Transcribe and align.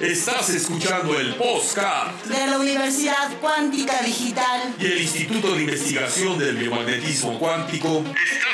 Estás 0.00 0.48
escuchando 0.48 1.18
el 1.20 1.34
podcast 1.34 2.24
de 2.24 2.46
la 2.46 2.58
Universidad 2.58 3.38
Cuántica 3.38 4.02
Digital 4.02 4.74
y 4.80 4.86
el 4.86 5.02
Instituto 5.02 5.54
de 5.54 5.62
Investigación 5.62 6.38
del 6.38 6.56
Biomagnetismo 6.56 7.38
Cuántico. 7.38 7.98
Estás 7.98 8.53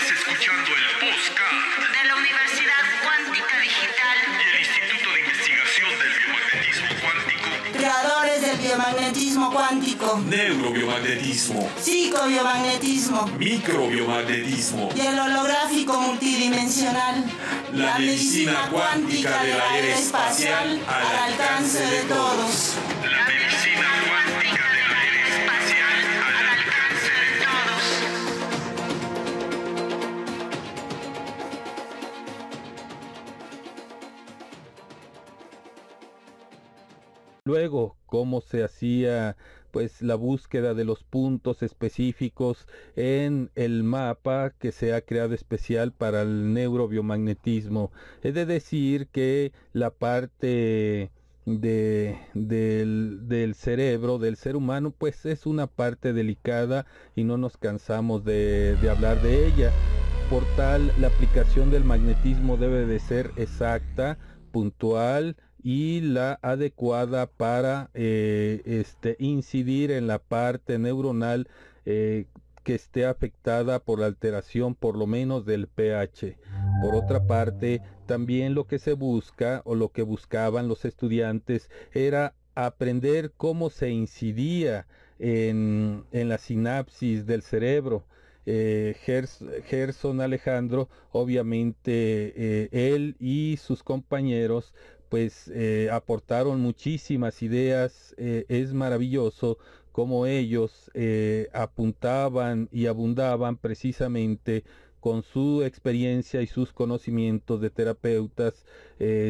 cuántico, 9.50 10.20
Neurobiomagnetismo, 10.28 11.68
psicobiomagnetismo 11.80 13.26
microbiomagnetismo, 13.38 14.90
y 14.94 15.00
el 15.00 15.18
holográfico 15.18 16.00
multidimensional. 16.00 17.24
La 17.74 17.98
medicina 17.98 18.68
cuántica 18.70 19.42
de 19.42 19.54
la 19.54 19.78
era 19.78 19.98
espacial 19.98 20.80
al 20.86 21.32
alcance 21.32 21.80
de 21.80 22.02
todos. 22.02 22.74
Luego, 37.44 37.96
cómo 38.06 38.40
se 38.40 38.62
hacía 38.62 39.36
pues 39.70 40.02
la 40.02 40.16
búsqueda 40.16 40.74
de 40.74 40.84
los 40.84 41.04
puntos 41.04 41.62
específicos 41.62 42.66
en 42.96 43.50
el 43.54 43.84
mapa 43.84 44.50
que 44.58 44.72
se 44.72 44.94
ha 44.94 45.00
creado 45.00 45.34
especial 45.34 45.92
para 45.92 46.22
el 46.22 46.52
neurobiomagnetismo. 46.52 47.92
Es 48.22 48.34
de 48.34 48.46
decir 48.46 49.06
que 49.08 49.52
la 49.72 49.90
parte 49.90 51.12
de, 51.46 52.18
del, 52.34 53.54
cerebro, 53.54 54.18
del 54.18 54.36
ser 54.36 54.56
humano, 54.56 54.92
pues 54.96 55.24
es 55.24 55.46
una 55.46 55.66
parte 55.66 56.12
delicada 56.12 56.86
y 57.14 57.24
no 57.24 57.38
nos 57.38 57.56
cansamos 57.56 58.24
de 58.24 58.76
hablar 58.90 59.22
de 59.22 59.46
ella. 59.46 59.72
Por 60.30 60.44
tal, 60.56 60.92
la 61.00 61.08
aplicación 61.08 61.70
del 61.70 61.84
magnetismo 61.84 62.56
debe 62.56 62.86
de 62.86 63.00
ser 63.00 63.32
exacta, 63.36 64.16
puntual, 64.52 65.36
y 65.62 66.00
la 66.00 66.38
adecuada 66.42 67.26
para 67.26 67.90
eh, 67.94 68.62
este, 68.64 69.16
incidir 69.18 69.90
en 69.90 70.06
la 70.06 70.18
parte 70.18 70.78
neuronal 70.78 71.48
eh, 71.84 72.26
que 72.64 72.74
esté 72.74 73.06
afectada 73.06 73.78
por 73.78 74.00
la 74.00 74.06
alteración 74.06 74.74
por 74.74 74.96
lo 74.96 75.06
menos 75.06 75.46
del 75.46 75.66
pH. 75.66 76.36
Por 76.82 76.94
otra 76.94 77.26
parte, 77.26 77.80
también 78.06 78.54
lo 78.54 78.66
que 78.66 78.78
se 78.78 78.92
busca 78.92 79.62
o 79.64 79.74
lo 79.74 79.90
que 79.90 80.02
buscaban 80.02 80.68
los 80.68 80.84
estudiantes 80.84 81.70
era 81.92 82.34
aprender 82.54 83.32
cómo 83.36 83.70
se 83.70 83.90
incidía 83.90 84.86
en, 85.18 86.04
en 86.12 86.28
la 86.28 86.38
sinapsis 86.38 87.24
del 87.26 87.42
cerebro. 87.42 88.04
Eh, 88.46 88.96
Gers- 89.06 89.62
Gerson 89.64 90.20
Alejandro, 90.20 90.88
obviamente 91.12 92.68
él 92.72 93.16
y 93.20 93.58
sus 93.58 93.82
compañeros 93.82 94.74
pues 95.10 95.50
eh, 95.52 95.90
aportaron 95.92 96.60
muchísimas 96.60 97.42
ideas. 97.42 98.14
eh, 98.16 98.46
es 98.48 98.72
maravilloso 98.72 99.58
cómo 99.92 100.24
ellos 100.24 100.90
eh, 100.94 101.48
apuntaban 101.52 102.68
y 102.72 102.86
abundaban 102.86 103.56
precisamente 103.56 104.64
con 105.00 105.22
su 105.22 105.62
experiencia 105.64 106.42
y 106.42 106.46
sus 106.46 106.72
conocimientos 106.72 107.60
de 107.60 107.70
terapeutas, 107.70 108.66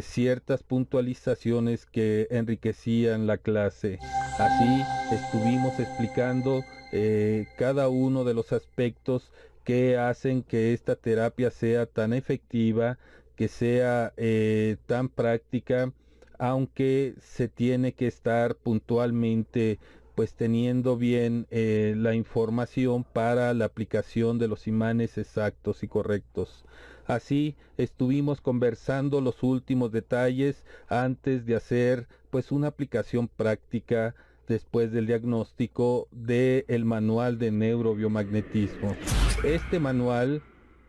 ciertas 0.02 0.64
puntualizaciones 0.64 1.86
que 1.86 2.26
enriquecían 2.32 3.28
la 3.28 3.38
clase. 3.38 4.00
Así 4.36 4.82
estuvimos 5.14 5.78
explicando 5.78 6.64
cada 7.56 7.88
uno 7.88 8.24
de 8.24 8.34
los 8.34 8.52
aspectos 8.52 9.30
que 9.62 9.96
hacen 9.96 10.42
que 10.42 10.72
esta 10.72 10.96
terapia 10.96 11.52
sea 11.52 11.86
tan 11.86 12.14
efectiva, 12.14 12.98
que 13.40 13.48
sea 13.48 14.12
eh, 14.18 14.76
tan 14.84 15.08
práctica, 15.08 15.94
aunque 16.38 17.14
se 17.22 17.48
tiene 17.48 17.94
que 17.94 18.06
estar 18.06 18.54
puntualmente 18.54 19.78
pues 20.14 20.34
teniendo 20.34 20.98
bien 20.98 21.46
eh, 21.50 21.94
la 21.96 22.14
información 22.14 23.02
para 23.02 23.54
la 23.54 23.64
aplicación 23.64 24.38
de 24.38 24.46
los 24.46 24.66
imanes 24.66 25.16
exactos 25.16 25.82
y 25.82 25.88
correctos. 25.88 26.66
Así 27.06 27.56
estuvimos 27.78 28.42
conversando 28.42 29.22
los 29.22 29.42
últimos 29.42 29.90
detalles 29.90 30.66
antes 30.86 31.46
de 31.46 31.56
hacer 31.56 32.08
pues 32.28 32.52
una 32.52 32.66
aplicación 32.66 33.26
práctica 33.26 34.14
después 34.48 34.92
del 34.92 35.06
diagnóstico 35.06 36.08
del 36.10 36.66
el 36.68 36.84
manual 36.84 37.38
de 37.38 37.52
neurobiomagnetismo. 37.52 38.94
Este 39.42 39.80
manual 39.80 40.42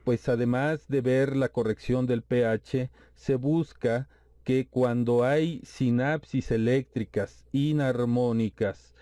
pues 0.03 0.27
además 0.29 0.87
de 0.87 1.01
ver 1.01 1.35
la 1.35 1.49
corrección 1.49 2.05
del 2.05 2.21
pH, 2.21 2.89
se 3.15 3.35
busca 3.35 4.07
que 4.43 4.67
cuando 4.67 5.23
hay 5.23 5.61
sinapsis 5.63 6.51
eléctricas 6.51 7.45
inarmónicas 7.51 8.93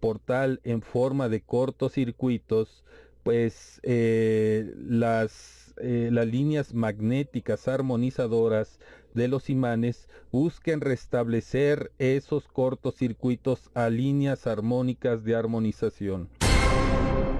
por 0.00 0.18
tal 0.18 0.60
en 0.64 0.82
forma 0.82 1.28
de 1.28 1.42
cortocircuitos, 1.42 2.84
pues 3.22 3.80
eh, 3.84 4.72
las, 4.76 5.74
eh, 5.80 6.08
las 6.12 6.26
líneas 6.26 6.74
magnéticas 6.74 7.68
armonizadoras 7.68 8.80
de 9.14 9.28
los 9.28 9.48
imanes 9.48 10.08
busquen 10.32 10.80
restablecer 10.80 11.92
esos 11.98 12.48
cortocircuitos 12.48 13.70
a 13.74 13.90
líneas 13.90 14.46
armónicas 14.46 15.24
de 15.24 15.36
armonización. 15.36 16.28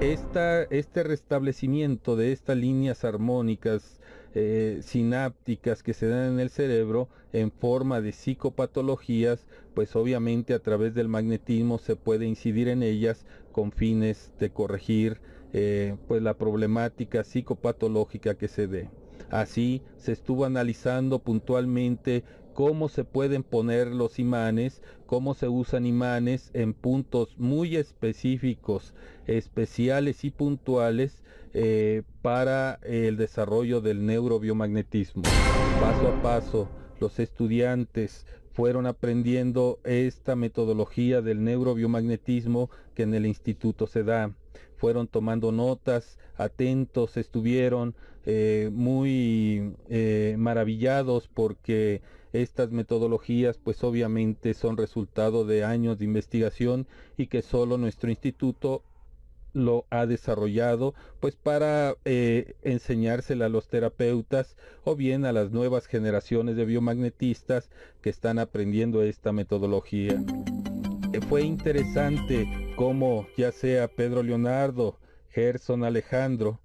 Este 0.03 1.05
restablecimiento 1.05 2.17
de 2.17 2.33
estas 2.33 2.57
líneas 2.57 3.05
armónicas 3.05 4.01
eh, 4.35 4.81
sinápticas 4.83 5.85
que 5.85 5.95
se 5.95 6.09
dan 6.09 6.33
en 6.33 6.41
el 6.41 6.51
cerebro 6.51 7.09
en 7.33 7.53
forma 7.53 8.01
de 8.01 8.11
psicopatologías, 8.11 9.47
pues 9.75 9.95
obviamente 9.95 10.55
a 10.55 10.59
través 10.59 10.95
del 10.95 11.07
magnetismo 11.07 11.79
se 11.79 11.95
puede 11.95 12.27
incidir 12.27 12.67
en 12.67 12.83
ellas 12.83 13.27
con 13.53 13.71
fines 13.71 14.33
de 14.41 14.51
corregir 14.51 15.21
eh, 15.53 15.95
pues 16.09 16.21
la 16.21 16.35
problemática 16.35 17.23
psicopatológica 17.23 18.35
que 18.35 18.49
se 18.49 18.67
dé. 18.67 18.91
Así 19.31 19.83
se 19.99 20.11
estuvo 20.11 20.45
analizando 20.45 21.21
puntualmente 21.21 22.25
cómo 22.55 22.89
se 22.89 23.05
pueden 23.05 23.43
poner 23.43 23.89
los 23.89 24.19
imanes, 24.19 24.83
cómo 25.07 25.35
se 25.35 25.49
usan 25.49 25.87
imanes 25.87 26.51
en 26.55 26.75
puntos 26.75 27.37
muy 27.39 27.77
específicos, 27.77 28.95
especiales 29.27 30.25
y 30.25 30.31
puntuales 30.31 31.23
eh, 31.55 32.03
para 32.23 32.79
el 32.83 33.17
desarrollo 33.17 33.81
del 33.81 34.07
neurobiomagnetismo. 34.07 35.23
Paso 35.23 36.09
a 36.09 36.23
paso, 36.23 36.69
los 37.01 37.19
estudiantes 37.19 38.27
fueron 38.53 38.87
aprendiendo 38.87 39.81
esta 39.85 40.37
metodología 40.37 41.23
del 41.23 41.43
neurobiomagnetismo 41.45 42.71
que 42.95 43.03
en 43.03 43.15
el 43.15 43.27
instituto 43.27 43.87
se 43.87 44.05
da. 44.05 44.35
Fueron 44.77 45.07
tomando 45.09 45.53
notas, 45.53 46.19
atentos, 46.37 47.17
estuvieron 47.17 47.95
eh, 48.25 48.71
muy 48.73 49.75
eh, 49.89 50.37
maravillados 50.39 51.29
porque 51.29 52.03
estas 52.33 52.71
metodologías 52.71 53.59
pues 53.59 53.85
obviamente 53.85 54.55
son 54.55 54.77
resultado 54.77 55.45
de 55.45 55.65
años 55.65 55.99
de 55.99 56.05
investigación 56.05 56.87
y 57.17 57.27
que 57.27 57.43
solo 57.43 57.79
nuestro 57.79 58.11
instituto 58.11 58.83
lo 59.55 59.85
ha 59.91 60.07
desarrollado 60.07 60.95
pues 61.21 61.37
para 61.37 61.95
eh, 62.05 62.55
a 62.65 63.49
los 63.49 63.69
terapeutas 63.69 64.57
o 64.85 64.97
bien 64.97 65.25
a 65.25 65.33
las 65.33 65.51
nuevas 65.51 65.87
generaciones 65.87 66.57
de 66.57 66.65
biomagnetistas 66.65 67.71
que 68.01 68.11
están 68.11 68.39
aprendiendo 68.39 69.03
esta 69.03 69.33
metodología. 69.33 70.23
Eh, 71.13 71.21
fue 71.29 71.43
interesante 71.43 72.49
cómo 72.77 73.27
ya 73.37 73.53
sea 73.53 73.89
Pedro 73.89 74.23
Leonardo, 74.23 74.99
Gerson 75.31 75.85
Alejandro 75.85 76.61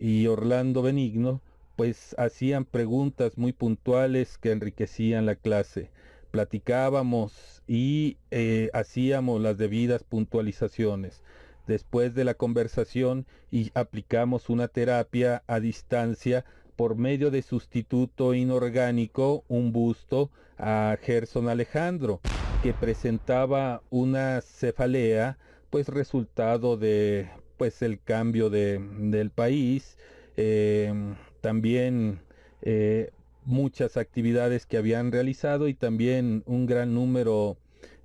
y 0.00 0.26
Orlando 0.26 0.82
Benigno 0.82 1.40
pues 1.76 2.14
hacían 2.18 2.64
preguntas 2.64 3.38
muy 3.38 3.52
puntuales 3.52 4.38
que 4.38 4.52
enriquecían 4.52 5.26
la 5.26 5.36
clase. 5.36 5.90
Platicábamos 6.30 7.62
y 7.66 8.16
eh, 8.30 8.70
hacíamos 8.72 9.40
las 9.40 9.58
debidas 9.58 10.02
puntualizaciones. 10.04 11.22
Después 11.66 12.14
de 12.14 12.24
la 12.24 12.34
conversación 12.34 13.26
y 13.50 13.70
aplicamos 13.74 14.48
una 14.48 14.68
terapia 14.68 15.42
a 15.46 15.60
distancia 15.60 16.44
por 16.76 16.96
medio 16.96 17.30
de 17.30 17.42
sustituto 17.42 18.34
inorgánico, 18.34 19.44
un 19.48 19.72
busto 19.72 20.30
a 20.58 20.96
Gerson 21.02 21.48
Alejandro, 21.48 22.20
que 22.62 22.72
presentaba 22.72 23.82
una 23.90 24.40
cefalea, 24.40 25.38
pues 25.70 25.88
resultado 25.88 26.76
de 26.76 27.28
pues 27.56 27.82
el 27.82 28.00
cambio 28.00 28.50
de, 28.50 28.80
del 28.98 29.30
país, 29.30 29.96
eh, 30.36 30.92
también 31.42 32.20
eh, 32.62 33.10
muchas 33.44 33.98
actividades 33.98 34.64
que 34.64 34.78
habían 34.78 35.12
realizado 35.12 35.68
y 35.68 35.74
también 35.74 36.44
un 36.46 36.64
gran 36.64 36.94
número 36.94 37.58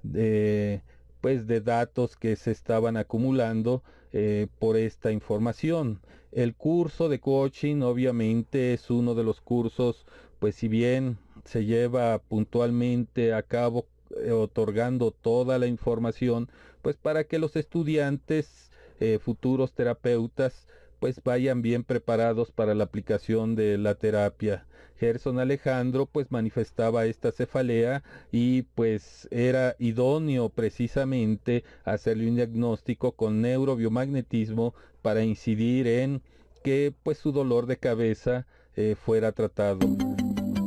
de 0.04 0.82
pues 1.22 1.48
de 1.48 1.62
datos 1.62 2.16
que 2.16 2.36
se 2.36 2.52
estaban 2.52 2.98
acumulando 2.98 3.84
eh, 4.12 4.48
por 4.60 4.76
esta 4.76 5.12
información. 5.12 6.02
El 6.32 6.56
curso 6.56 7.10
de 7.10 7.20
coaching 7.20 7.82
obviamente 7.82 8.74
es 8.74 8.90
uno 8.90 9.14
de 9.16 9.24
los 9.24 9.40
cursos, 9.40 10.06
pues 10.40 10.56
si 10.56 10.68
bien 10.68 11.18
se 11.46 11.66
lleva 11.66 12.20
puntualmente 12.20 13.34
a 13.34 13.44
cabo 13.44 13.86
eh, 14.24 14.32
otorgando 14.32 15.12
toda 15.12 15.60
la 15.60 15.68
información, 15.68 16.50
pues 16.82 16.98
para 16.98 17.24
que 17.24 17.40
los 17.40 17.56
estudiantes, 17.56 18.72
futuros 19.22 19.74
terapeutas, 19.74 20.66
pues 21.00 21.22
vayan 21.24 21.62
bien 21.62 21.84
preparados 21.84 22.52
para 22.52 22.74
la 22.76 22.86
aplicación 22.86 23.56
de 23.56 23.78
la 23.78 23.96
terapia. 23.96 24.66
Gerson 25.00 25.40
Alejandro 25.40 26.08
pues 26.08 26.32
manifestaba 26.32 27.06
esta 27.06 27.32
cefalea 27.32 28.04
y 28.32 28.64
pues 28.64 29.28
era 29.32 29.76
idóneo 29.80 30.50
precisamente 30.50 31.64
hacerle 31.86 32.28
un 32.28 32.36
diagnóstico 32.36 33.12
con 33.12 33.42
neurobiomagnetismo 33.42 34.74
para 35.02 35.24
incidir 35.24 35.88
en 35.88 36.22
que 36.64 36.94
pues 37.04 37.20
su 37.20 37.32
dolor 37.32 37.68
de 37.68 37.78
cabeza 37.78 38.48
eh, 38.76 38.96
fuera 38.96 39.32
tratado. 39.32 39.88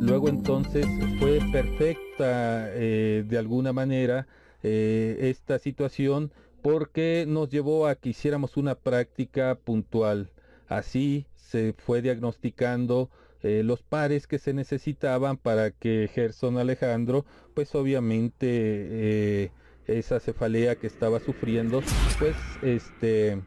Luego 0.00 0.29
entonces 0.29 0.87
fue 1.19 1.41
perfecta 1.53 2.71
eh, 2.73 3.25
de 3.26 3.38
alguna 3.38 3.73
manera 3.73 4.26
eh, 4.62 5.17
esta 5.21 5.59
situación 5.59 6.33
porque 6.62 7.25
nos 7.27 7.51
llevó 7.51 7.87
a 7.87 7.95
que 7.95 8.11
hiciéramos 8.11 8.57
una 8.57 8.75
práctica 8.75 9.57
puntual. 9.57 10.31
Así 10.69 11.27
se 11.35 11.75
fue 11.77 12.03
diagnosticando 12.03 13.11
eh, 13.43 13.62
los 13.65 13.83
pares 13.83 14.27
que 14.27 14.39
se 14.39 14.53
necesitaban 14.53 15.37
para 15.37 15.71
que 15.71 16.11
Gerson 16.12 16.59
Alejandro, 16.59 17.25
pues 17.55 17.75
obviamente 17.75 18.47
eh, 18.51 19.51
esa 19.87 20.21
cefalea 20.21 20.77
que 20.77 20.87
estaba 20.87 21.21
sufriendo, 21.21 21.83
pues 22.19 22.37
este 22.62 23.41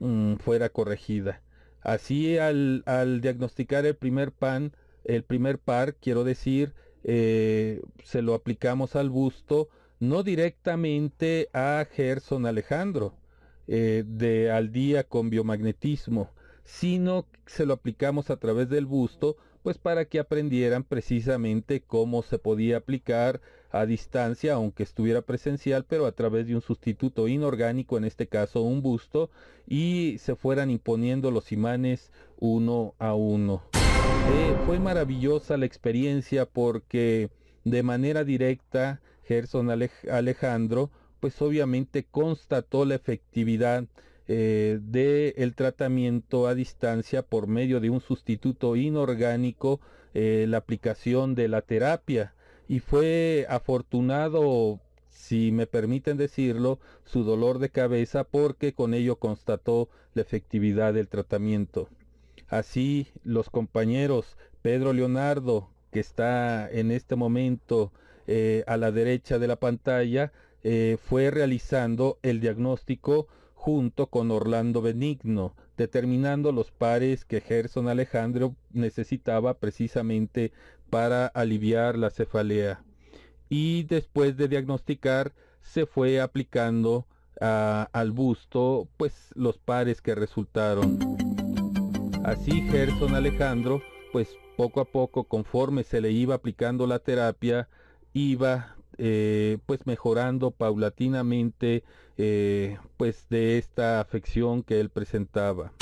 mm, 0.00 0.34
fuera 0.36 0.68
corregida. 0.68 1.42
Así 1.80 2.36
al, 2.38 2.82
diagnosticar 3.22 3.86
el 3.86 3.96
primer 3.96 4.32
pan, 4.32 4.72
el 5.04 5.22
primer 5.24 5.58
par, 5.58 5.94
quiero 5.94 6.24
decir, 6.24 6.74
eh, 7.04 7.80
se 8.04 8.20
lo 8.20 8.34
aplicamos 8.34 8.96
al 8.96 9.08
busto, 9.08 9.68
no 10.00 10.22
directamente 10.22 11.48
a 11.52 11.86
Gerson 11.90 12.46
Alejandro, 12.46 13.14
de 13.66 14.50
al 14.50 14.72
día 14.72 15.04
con 15.04 15.28
biomagnetismo, 15.28 16.30
sino 16.64 17.26
se 17.44 17.66
lo 17.66 17.74
aplicamos 17.74 18.30
a 18.30 18.36
través 18.36 18.70
del 18.70 18.86
busto, 18.86 19.36
pues 19.62 19.78
para 19.78 20.06
que 20.06 20.18
aprendieran 20.18 20.84
precisamente 20.84 21.82
cómo 21.82 22.22
se 22.22 22.38
podía 22.38 22.78
aplicar 22.78 23.40
a 23.70 23.84
distancia, 23.84 24.54
aunque 24.54 24.82
estuviera 24.82 25.22
presencial, 25.22 25.84
pero 25.84 26.06
a 26.06 26.12
través 26.12 26.46
de 26.46 26.54
un 26.54 26.62
sustituto 26.62 27.28
inorgánico, 27.28 27.98
en 27.98 28.04
este 28.04 28.26
caso 28.26 28.62
un 28.62 28.82
busto, 28.82 29.30
y 29.66 30.16
se 30.18 30.36
fueran 30.36 30.70
imponiendo 30.70 31.30
los 31.30 31.52
imanes 31.52 32.10
uno 32.38 32.94
a 32.98 33.14
uno. 33.14 33.62
Eh, 33.74 34.56
fue 34.66 34.78
maravillosa 34.78 35.56
la 35.56 35.66
experiencia 35.66 36.46
porque 36.46 37.30
de 37.64 37.82
manera 37.82 38.24
directa 38.24 39.00
Gerson 39.28 39.68
Alejandro, 39.70 40.90
pues 41.20 41.42
obviamente 41.42 42.06
constató 42.10 42.86
la 42.86 42.94
efectividad 42.94 43.84
eh, 44.26 44.78
del 44.80 45.54
tratamiento 45.54 46.46
a 46.46 46.54
distancia 46.54 47.22
por 47.22 47.46
medio 47.46 47.78
de 47.80 47.90
un 47.90 48.00
sustituto 48.00 48.74
inorgánico, 48.74 49.80
eh, 50.14 50.46
la 50.48 50.56
aplicación 50.56 51.34
de 51.34 51.48
la 51.48 51.60
terapia. 51.60 52.34
Y 52.68 52.80
fue 52.80 53.46
afortunado, 53.50 54.80
si 55.10 55.52
me 55.52 55.66
permiten 55.66 56.16
decirlo, 56.16 56.78
su 57.04 57.22
dolor 57.22 57.58
de 57.58 57.68
cabeza 57.68 58.24
porque 58.24 58.72
con 58.72 58.94
ello 58.94 59.16
constató 59.16 59.90
la 60.14 60.22
efectividad 60.22 60.94
del 60.94 61.08
tratamiento. 61.08 61.88
Así 62.48 63.08
los 63.24 63.50
compañeros 63.50 64.38
Pedro 64.62 64.94
Leonardo, 64.94 65.68
que 65.92 66.00
está 66.00 66.70
en 66.70 66.90
este 66.90 67.14
momento 67.14 67.92
eh, 68.30 68.62
a 68.66 68.76
la 68.76 68.92
derecha 68.92 69.38
de 69.38 69.48
la 69.48 69.56
pantalla, 69.56 70.32
eh, 70.62 70.98
fue 71.02 71.30
realizando 71.30 72.18
el 72.20 72.40
diagnóstico 72.40 73.26
junto 73.54 74.08
con 74.08 74.30
Orlando 74.30 74.82
Benigno, 74.82 75.54
determinando 75.78 76.52
los 76.52 76.70
pares 76.70 77.24
que 77.24 77.40
Gerson 77.40 77.88
Alejandro 77.88 78.54
necesitaba 78.70 79.54
precisamente 79.54 80.52
para 80.90 81.26
aliviar 81.26 81.96
la 81.96 82.10
cefalea. 82.10 82.84
Y 83.48 83.84
después 83.84 84.36
de 84.36 84.48
diagnosticar, 84.48 85.32
se 85.62 85.86
fue 85.86 86.20
aplicando 86.20 87.06
al 87.40 88.12
busto 88.12 88.88
pues 88.98 89.30
los 89.36 89.56
pares 89.56 90.02
que 90.02 90.14
resultaron. 90.14 90.98
Así 92.24 92.60
Gerson 92.68 93.14
Alejandro, 93.14 93.80
pues 94.12 94.28
poco 94.58 94.80
a 94.80 94.84
poco, 94.84 95.24
conforme 95.24 95.82
se 95.82 96.02
le 96.02 96.10
iba 96.10 96.34
aplicando 96.34 96.86
la 96.86 96.98
terapia, 96.98 97.68
iba 98.12 98.76
eh, 99.00 99.58
pues 99.66 99.86
mejorando 99.86 100.50
paulatinamente 100.50 101.84
eh, 102.16 102.78
pues 102.96 103.26
de 103.30 103.58
esta 103.58 104.00
afección 104.00 104.64
que 104.64 104.80
él 104.80 104.90
presentaba. 104.90 105.72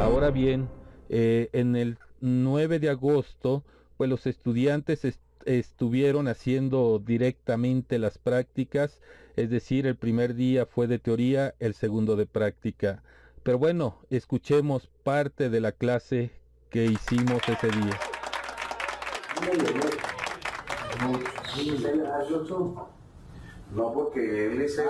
Ahora 0.00 0.30
bien, 0.30 0.68
eh, 1.08 1.48
en 1.52 1.74
el 1.74 1.98
9 2.20 2.78
de 2.78 2.90
agosto, 2.90 3.64
pues 3.96 4.08
los 4.08 4.26
estudiantes 4.26 5.04
estuvieron 5.44 6.28
haciendo 6.28 7.02
directamente 7.04 7.98
las 7.98 8.18
prácticas, 8.18 9.00
es 9.34 9.50
decir, 9.50 9.86
el 9.86 9.96
primer 9.96 10.34
día 10.34 10.66
fue 10.66 10.86
de 10.86 11.00
teoría, 11.00 11.54
el 11.58 11.74
segundo 11.74 12.14
de 12.14 12.26
práctica. 12.26 13.02
Pero 13.42 13.58
bueno, 13.58 13.98
escuchemos 14.10 14.88
parte 15.02 15.50
de 15.50 15.60
la 15.60 15.72
clase 15.72 16.30
que 16.70 16.84
hicimos 16.84 17.40
ese 17.48 17.68
día. 17.68 17.98
No, 23.74 23.92
porque 23.92 24.46
él 24.46 24.60
es 24.62 24.78
el, 24.78 24.86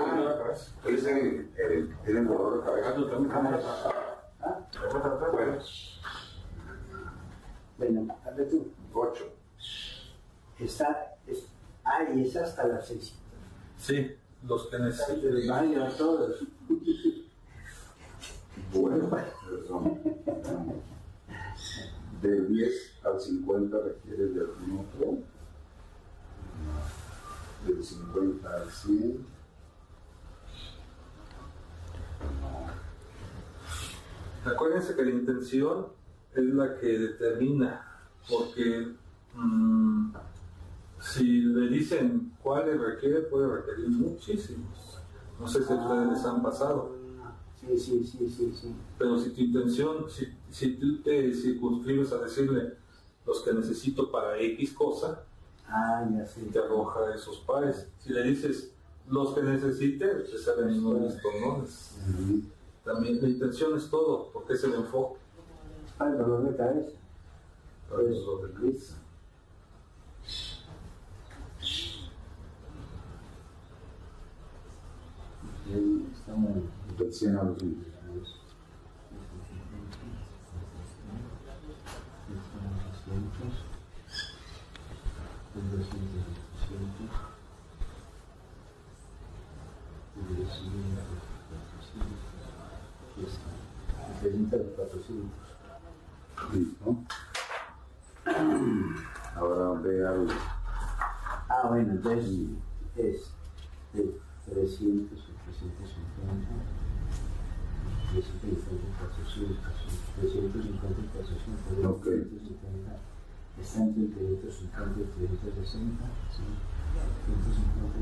él 0.86 0.94
es 0.94 1.04
el, 1.04 1.50
el, 1.56 1.96
tiene 2.04 2.20
el 2.20 2.26
dolor 2.26 2.64
de 2.64 3.28
cabeza. 3.28 3.92
Bueno. 5.32 5.58
Bueno, 7.76 8.16
hazle 8.24 8.44
tú. 8.44 8.70
Ocho. 8.94 9.32
Está, 10.58 11.16
es, 11.26 11.46
ah, 11.84 12.04
y 12.14 12.22
es 12.22 12.36
hasta 12.36 12.66
las 12.66 12.86
seis. 12.86 13.14
Sí, 13.76 14.16
los 14.44 14.66
que 14.66 14.78
necesiten. 14.78 15.48
Vaya 15.48 15.86
a 15.86 15.90
todos. 15.90 16.44
Bueno, 18.72 19.10
del 22.20 22.48
10 22.48 23.00
al 23.04 23.20
50 23.20 23.78
requiere 23.78 24.24
de 24.26 24.40
algún 24.40 24.80
otro 24.80 25.18
del 27.66 27.84
50 27.84 28.54
al 28.54 28.70
100. 28.70 29.26
Acuérdense 34.44 34.94
que 34.94 35.04
la 35.04 35.10
intención 35.10 35.86
es 36.34 36.44
la 36.44 36.78
que 36.78 36.86
determina, 36.98 37.86
porque 38.28 38.94
mmm, 39.34 40.12
si 41.00 41.40
le 41.40 41.68
dicen 41.68 42.32
cuáles 42.42 42.80
requiere, 42.80 43.20
puede 43.22 43.48
requerir 43.48 43.88
muchísimos. 43.90 45.00
No 45.38 45.46
sé 45.46 45.64
si 45.64 45.72
ustedes 45.72 46.08
les 46.08 46.24
han 46.24 46.42
pasado. 46.42 46.96
Sí, 47.60 47.78
sí, 47.78 48.04
sí, 48.04 48.30
sí, 48.30 48.52
sí. 48.60 48.74
Pero 48.98 49.18
si 49.18 49.30
tu 49.30 49.40
intención, 49.40 50.08
si, 50.08 50.28
si 50.50 50.76
tú 50.76 51.02
te 51.02 51.32
circunscribes 51.34 52.12
a 52.12 52.18
decirle 52.18 52.74
los 53.26 53.42
que 53.42 53.52
necesito 53.52 54.10
para 54.10 54.38
X 54.38 54.72
cosa, 54.72 55.24
Ah, 55.68 56.08
ya 56.10 56.24
sé. 56.24 56.42
te 56.42 56.58
arroja 56.58 57.14
esos 57.14 57.38
pares. 57.38 57.88
Si 57.98 58.12
le 58.12 58.22
dices 58.22 58.72
los 59.08 59.34
que 59.34 59.42
necesites, 59.42 60.30
te 60.30 60.38
sale 60.38 60.66
mismo 60.66 60.94
listo, 60.94 61.28
¿no? 61.40 61.62
Es, 61.62 61.96
También 62.84 63.20
la 63.20 63.28
intención 63.28 63.76
es 63.76 63.88
todo, 63.90 64.30
porque 64.32 64.54
es 64.54 64.64
el 64.64 64.74
enfoque. 64.74 65.18
Para 65.96 66.12
el 66.12 66.18
dolor 66.18 66.50
de 66.50 66.56
cabeza. 66.56 66.90
El 67.90 68.14
dolor 68.14 68.48
de 68.48 68.54
cabeza. 68.54 68.94
Estamos 76.14 76.62
del 76.98 77.12
100 77.12 77.36
a 77.36 77.42
los 77.42 77.58
20. 94.22 94.56
de 94.56 94.64
los 94.64 94.72
400. 94.74 95.30
Listo. 96.52 96.96
Ah, 101.50 101.66
bueno, 101.68 101.92
entonces 101.92 102.24
es 102.96 103.32
de 103.94 104.20
300 104.50 105.38
350, 105.48 105.88
350, 108.12 108.68
400, 109.00 109.58
350, 110.20 111.12
400, 111.12 111.84
Ok. 111.86 112.04
370, 112.04 113.17
está 113.62 113.82
entre 113.82 114.02
el 114.02 114.38
350 114.40 114.98
y 114.98 115.02
el 115.02 115.10
360, 115.10 116.04
sí. 116.30 116.42
150, 117.26 117.98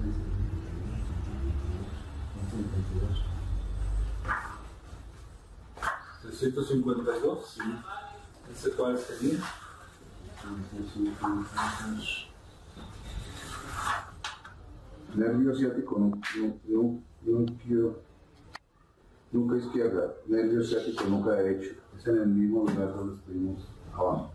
152. 2.50 3.36
352, 6.22 7.46
sí. 7.46 7.60
¿Ese 8.52 8.70
cuál 8.72 8.98
sería? 8.98 9.38
152. 10.42 12.28
Nervio 15.14 15.56
ciático, 15.56 15.98
no, 15.98 16.06
no, 16.08 16.20
no, 16.68 17.00
no 17.22 17.46
quiero. 17.64 18.00
Nunca 19.32 19.56
izquierda, 19.56 20.14
nervio 20.26 20.62
ciático, 20.62 21.04
nunca 21.04 21.32
derecho. 21.32 21.74
Es 21.96 22.06
en 22.06 22.18
el 22.18 22.28
mismo 22.28 22.60
lugar 22.60 22.94
donde 22.94 23.14
estuvimos 23.16 23.68
abajo. 23.94 24.30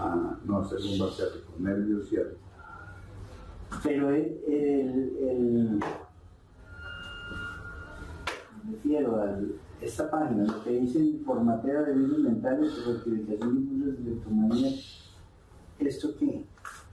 Ah, 0.00 0.38
no, 0.44 0.64
es 0.64 0.72
el 0.72 0.90
lumbar 0.90 1.10
ciático, 1.10 1.52
nervio 1.58 2.02
ciático. 2.04 2.36
pero 3.82 4.10
el, 4.10 4.40
el, 4.46 5.16
el- 5.28 5.80
me 8.64 8.72
refiero 8.72 9.16
a 9.20 9.38
esta 9.80 10.10
página, 10.10 10.44
lo 10.44 10.62
que 10.64 10.70
dicen 10.70 11.22
formatea 11.24 11.82
de 11.82 11.94
virus 11.94 12.18
mentales, 12.18 12.84
rectificación 12.86 13.54
de 13.54 13.60
impulsos 13.60 14.04
de 14.04 14.10
electromanía, 14.10 14.72
¿esto 15.78 16.14
qué? 16.18 16.44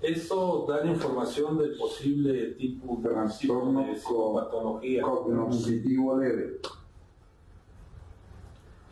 Eso 0.01 0.65
da 0.67 0.85
información 0.85 1.57
del 1.57 1.77
posible 1.77 2.51
tipo 2.53 2.97
de 3.01 3.09
Trastorno 3.09 3.81
de 3.81 3.95
psicopatología. 3.95 5.01
Cognoscitivo 5.01 6.17
leve. 6.19 6.59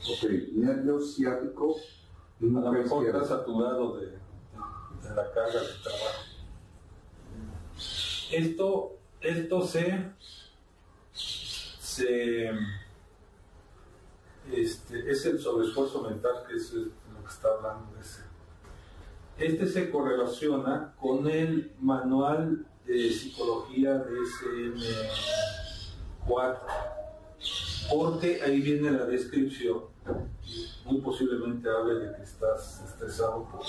Ok, 0.01 0.29
nervio 0.55 0.99
ciático, 0.99 1.75
A 2.43 2.59
lo 2.59 2.73
mejor 2.73 3.05
está 3.05 3.23
saturado 3.23 3.97
de, 3.97 4.07
de 4.07 5.15
la 5.15 5.31
carga 5.31 5.61
de 5.61 5.73
trabajo. 5.81 6.23
Esto, 8.31 8.97
esto 9.21 9.65
se, 9.65 10.11
se 11.13 12.51
este, 14.51 15.09
es 15.09 15.25
el 15.25 15.39
sobreesfuerzo 15.39 16.01
mental 16.01 16.43
que 16.45 16.57
es 16.57 16.73
lo 16.73 17.23
que 17.23 17.29
está 17.29 17.47
hablando 17.47 17.97
ese. 17.97 18.23
Este 19.37 19.65
se 19.67 19.89
correlaciona 19.89 20.93
con 20.99 21.29
el 21.29 21.71
manual 21.79 22.65
de 22.85 23.09
psicología 23.09 24.05
DSM-4, 24.05 26.59
porque 27.89 28.41
ahí 28.41 28.59
viene 28.59 28.91
la 28.91 29.05
descripción 29.05 29.92
muy 30.85 31.01
posiblemente 31.01 31.69
hable 31.69 31.95
de 31.95 32.15
que 32.15 32.23
estás 32.23 32.81
estresado 32.85 33.45
por, 33.45 33.61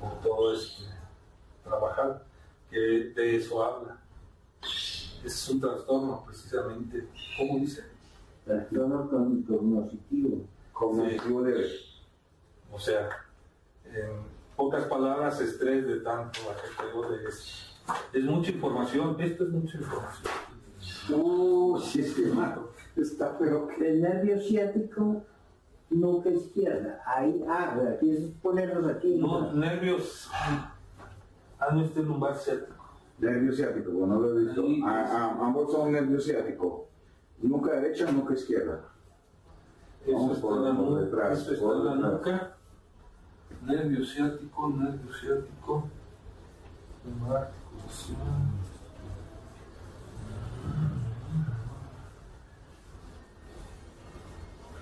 por 0.00 0.20
todo 0.22 0.54
este 0.54 0.84
trabajar, 1.64 2.24
que 2.70 2.78
de 3.14 3.36
eso 3.36 3.62
habla. 3.62 3.98
Es 5.24 5.48
un 5.48 5.60
trastorno 5.60 6.24
precisamente, 6.26 7.08
¿cómo 7.36 7.58
dice? 7.58 7.84
Trastorno 8.44 9.08
con- 9.10 9.42
cognoscitivo. 9.42 10.44
Cognitivo 10.72 11.42
leve. 11.42 11.68
O 12.72 12.78
sea, 12.78 13.08
en 13.84 14.10
pocas 14.56 14.84
palabras, 14.84 15.40
estrés 15.40 15.86
de 15.86 16.00
tanto 16.00 16.38
ajetreo 16.50 17.10
de. 17.10 17.28
Es 17.28 18.24
mucha 18.24 18.50
información, 18.50 19.16
esto 19.20 19.44
es 19.44 19.50
mucha 19.50 19.78
información. 19.78 20.32
Uh, 21.10 21.80
sí, 21.80 22.02
sí, 22.02 22.24
hermano. 22.24 22.68
Está 22.98 23.38
peor 23.38 23.68
que. 23.68 23.88
El 23.90 24.02
nervio 24.02 24.40
ciático, 24.40 25.22
nuca 25.90 26.30
izquierda. 26.30 27.00
Ahí, 27.06 27.44
ah, 27.48 27.74
¿verdad? 27.76 27.98
quieres 28.00 28.24
ponerlos 28.42 28.86
aquí. 28.90 29.16
No, 29.16 29.52
nervios, 29.52 30.28
ah, 30.32 30.74
no 31.72 31.82
este 31.82 32.02
lumbar 32.02 32.36
ciático. 32.36 32.74
Nervio 33.18 33.52
ciático, 33.52 33.90
bueno, 33.92 34.14
no 34.14 34.20
lo 34.20 34.38
he 34.38 34.44
visto. 34.44 34.64
Es- 34.66 34.78
ah, 34.84 35.38
ambos 35.40 35.72
son 35.72 35.92
nervio 35.92 36.20
ciático. 36.20 36.86
Nunca 37.40 37.72
derecha, 37.72 38.10
nunca 38.10 38.34
izquierda. 38.34 38.80
Eso 40.04 40.12
Vamos 40.16 40.36
está 40.36 40.48
por- 40.48 40.60
la 40.60 40.74
por 40.76 40.86
nuca, 40.90 41.00
detrás, 41.02 41.38
eso 41.40 41.52
está 41.52 41.64
por 41.66 41.76
la 41.84 41.92
detrás. 41.94 42.12
nuca. 42.12 42.56
Nervio 43.66 44.04
ciático, 44.04 44.68
nervio 44.70 45.12
ciático. 45.14 45.84
Lumbar, 47.04 47.50
articulación. 47.52 48.57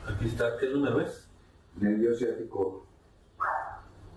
Aquí 0.09 0.27
está, 0.27 0.57
¿qué 0.59 0.69
número 0.71 1.01
es? 1.01 1.27
Nervio 1.81 2.15
ciático. 2.15 2.87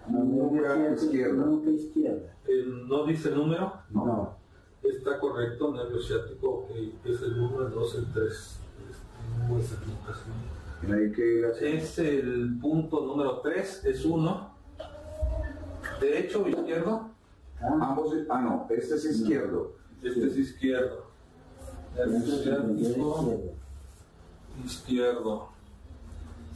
No, 0.08 0.20
Nuca 0.24 0.76
ciático, 0.76 1.04
izquierda. 1.06 1.46
nuca 1.46 1.70
izquierda. 1.70 2.36
Eh, 2.48 2.66
¿No 2.88 3.06
dice 3.06 3.32
número? 3.32 3.74
No. 3.90 4.38
Está 4.82 5.20
correcto, 5.20 5.74
nervio 5.74 6.02
ciático, 6.02 6.50
ok, 6.50 6.70
es 7.04 7.22
el 7.22 7.38
1, 7.40 7.68
el 7.68 7.74
2, 7.74 7.96
el 7.96 8.14
3. 8.14 8.60
Este, 9.60 9.86
no 10.88 10.96
es 11.60 12.00
el 12.00 12.58
punto 12.62 13.06
número 13.06 13.40
3, 13.42 13.86
es 13.86 14.06
1. 14.06 14.56
Derecho 16.00 16.44
o 16.44 16.48
izquierdo, 16.48 17.10
Ah, 17.62 17.90
Ambos, 17.90 18.14
ah, 18.30 18.42
no, 18.42 18.68
este 18.74 18.96
es 18.96 19.04
izquierdo. 19.04 19.74
este 20.02 20.28
es 20.28 20.38
izquierdo. 20.38 21.08
Nervio 21.94 22.22
ciático, 22.22 22.74
izquierda. 22.80 23.54
izquierdo. 24.64 25.49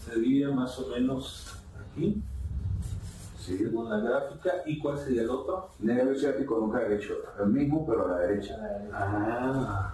Sería 0.06 0.50
más 0.52 0.78
o 0.80 0.88
menos 0.90 1.56
aquí, 1.80 2.22
según 3.40 3.90
la 3.90 3.98
gráfica. 3.98 4.64
¿Y 4.66 4.80
cuál 4.80 5.00
sería 5.00 5.22
el 5.24 5.30
otro? 5.30 5.70
Nervio 5.80 6.20
ciático, 6.20 6.58
nunca 6.60 6.80
derecho. 6.80 7.16
El 7.40 7.48
mismo, 7.48 7.86
pero 7.86 8.06
a 8.06 8.10
la 8.10 8.18
derecha. 8.20 8.58
Ah. 8.94 9.94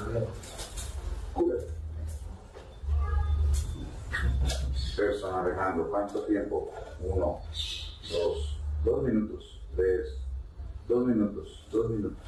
A 0.00 0.08
ver. 0.08 0.28
Persona 4.96 5.40
Alejandro, 5.40 5.90
¿cuánto 5.90 6.22
tiempo? 6.22 6.70
Uno, 7.00 7.40
dos, 8.10 8.60
dos 8.84 9.02
minutos, 9.02 9.60
tres, 9.74 10.18
dos 10.86 11.06
minutos, 11.06 11.66
dos 11.72 11.90
minutos. 11.90 12.18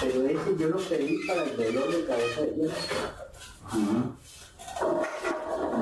Pero 0.00 0.26
ese 0.26 0.56
yo 0.56 0.68
lo 0.68 0.78
pedí 0.78 1.26
para 1.26 1.42
el 1.44 1.56
dolor 1.56 1.92
de 1.92 2.04
cabeza 2.04 2.42
de 2.42 2.54
hierro. 2.54 2.74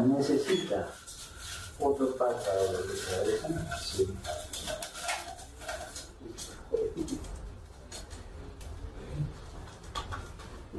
Necesita 0.06 0.94
otro 1.78 2.16
para 2.16 2.32
el 2.32 2.38
dolor 2.72 2.86
de 2.86 2.94
cabeza. 3.10 3.48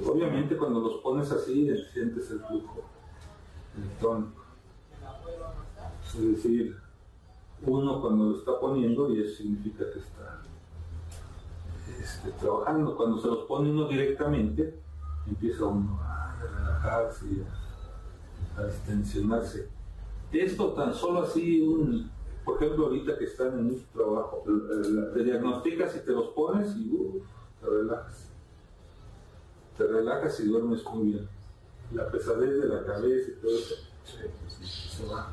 Obviamente 0.06 0.58
cuando 0.58 0.80
los 0.80 1.02
pones 1.02 1.32
así 1.32 1.70
sientes 1.94 2.32
el 2.32 2.40
flujo 2.40 2.84
electrónico. 3.78 4.46
Es 6.16 6.22
decir, 6.36 6.76
uno 7.64 8.02
cuando 8.02 8.26
lo 8.26 8.38
está 8.40 8.60
poniendo 8.60 9.14
y 9.14 9.22
eso 9.22 9.38
significa 9.38 9.92
que 9.92 10.00
está 10.00 10.42
este, 12.02 12.32
trabajando. 12.32 12.96
Cuando 12.96 13.20
se 13.20 13.28
los 13.28 13.46
pone 13.46 13.70
uno 13.70 13.88
directamente, 13.88 14.80
empieza 15.26 15.66
uno 15.66 16.00
a 16.02 16.36
relajarse 16.42 17.26
a, 18.56 18.62
a 18.62 18.66
distensionarse. 18.66 19.70
Esto 20.32 20.74
tan 20.74 20.94
solo 20.94 21.22
así, 21.22 21.62
un, 21.62 22.12
por 22.44 22.62
ejemplo, 22.62 22.86
ahorita 22.88 23.18
que 23.18 23.26
están 23.26 23.60
en 23.60 23.66
mucho 23.66 23.86
trabajo, 23.94 24.44
te 25.14 25.24
diagnosticas 25.24 25.96
y 25.96 26.06
te 26.06 26.12
los 26.12 26.28
pones 26.30 26.76
y 26.76 26.92
uf, 26.92 27.24
te 27.62 27.68
relajas 27.68 28.28
te 29.78 29.86
relajas 29.86 30.40
y 30.40 30.48
duermes 30.48 30.84
muy 30.86 31.12
bien. 31.12 31.30
La 31.94 32.10
pesadez 32.10 32.60
de 32.60 32.68
la 32.68 32.84
cabeza 32.84 33.30
y 33.30 33.42
todo 33.42 33.58
eso 33.58 33.76
se 34.04 35.06
va. 35.06 35.32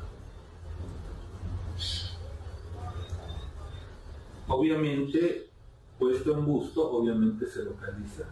Obviamente, 4.47 5.49
puesto 5.99 6.33
en 6.33 6.45
busto, 6.45 6.91
obviamente 6.91 7.45
se 7.47 7.63
localiza 7.63 8.23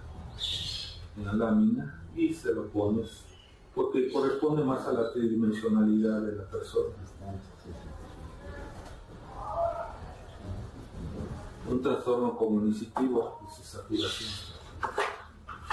en 1.17 1.25
la 1.25 1.33
lámina 1.33 2.03
y 2.15 2.33
se 2.33 2.53
lo 2.53 2.67
pones 2.67 3.23
porque 3.73 4.11
corresponde 4.11 4.63
más 4.63 4.87
a 4.87 4.93
la 4.93 5.11
tridimensionalidad 5.11 6.21
de 6.21 6.35
la 6.35 6.43
persona. 6.43 6.93
Un 11.67 11.81
trastorno 11.81 12.37
cognitivo 12.37 13.39
es 13.47 13.65
saturación 13.65 14.53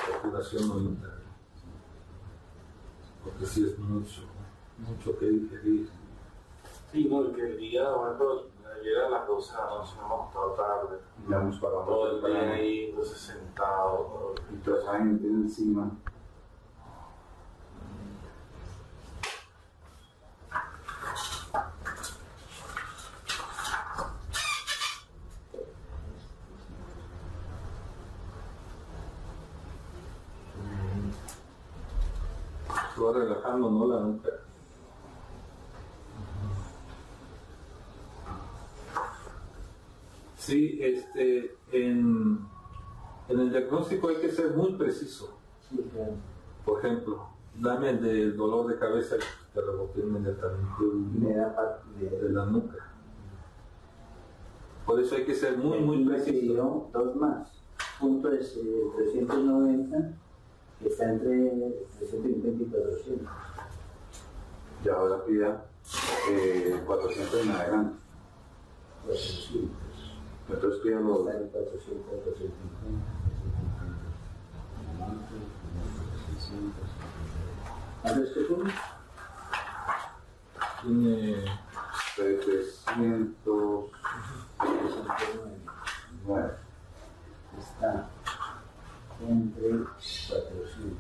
saturación 0.07 0.71
oriental. 0.71 1.23
Porque 3.23 3.47
sí 3.47 3.67
es 3.67 3.79
mucho, 3.79 4.23
mucho 4.79 5.19
que 5.19 5.27
digerir. 5.27 5.89
Sí, 6.91 7.05
no, 7.05 7.33
que 7.33 7.43
el 7.43 7.59
día, 7.59 7.85
por 8.81 8.87
ejemplo, 8.87 9.03
ayer 9.03 9.05
a 9.05 9.09
las 9.11 9.27
12 9.27 9.53
de 9.53 9.59
la 9.59 9.65
noche 9.67 9.95
nos 9.97 10.05
hemos 10.05 10.29
estado 10.29 10.51
tarde, 10.53 11.01
Ya 11.29 11.37
hemos 11.37 11.59
parado 11.59 11.83
todo 11.85 12.11
el 12.11 12.25
día 12.25 12.53
ahí, 12.53 12.91
entonces 12.91 13.19
sentado, 13.19 14.35
Y 14.53 14.57
toda 14.57 14.81
esa 14.81 14.99
gente 14.99 15.27
encima. 15.27 15.91
Va 33.03 33.13
relajando, 33.15 33.71
¿no? 33.71 33.87
La 33.87 34.01
nuca. 34.01 34.40
Sí, 40.51 40.81
este, 40.83 41.57
en, 41.71 42.41
en 43.29 43.39
el 43.39 43.51
diagnóstico 43.53 44.09
hay 44.09 44.17
que 44.17 44.33
ser 44.33 44.51
muy 44.51 44.73
preciso. 44.73 45.39
Sí. 45.69 45.81
Por 46.65 46.85
ejemplo, 46.85 47.29
dame 47.57 47.91
el 47.91 48.03
del 48.03 48.37
dolor 48.37 48.67
de 48.67 48.77
cabeza 48.77 49.15
y 49.15 49.55
te 49.55 49.61
reboté 49.61 50.01
inmediatamente 50.01 50.67
Me 51.15 51.35
da 51.35 51.81
de 52.01 52.31
la 52.31 52.47
nuca. 52.47 52.77
Por 54.85 54.99
eso 54.99 55.15
hay 55.15 55.25
que 55.25 55.37
ser 55.37 55.57
muy, 55.57 55.79
muy 55.79 56.05
preciso. 56.05 56.91
dos 56.93 57.15
más. 57.15 57.53
Punto 58.01 58.33
es 58.33 58.57
eh, 58.57 58.91
390, 58.97 60.15
que 60.81 60.89
está 60.89 61.13
entre 61.13 61.53
350 61.99 62.65
y 62.65 62.67
400. 62.67 63.29
Ya 64.85 64.95
ahora 64.95 65.25
pida 65.25 65.65
eh, 66.29 66.81
400 66.85 67.43
en 67.45 67.51
adelante. 67.53 67.99
400. 69.07 69.90
Entonces 70.53 70.83
400, 70.83 71.51
450, 71.53 72.11
450, 72.11 72.65
600. 76.41 76.91
¿Cuánto 78.03 78.21
es 78.23 78.31
que 78.31 78.41
tiene? 78.45 78.73
Tiene 80.83 81.45
309. 82.17 83.91
309. 84.59 86.55
Está 87.59 87.91
entre 89.21 89.71
400. 89.71 91.00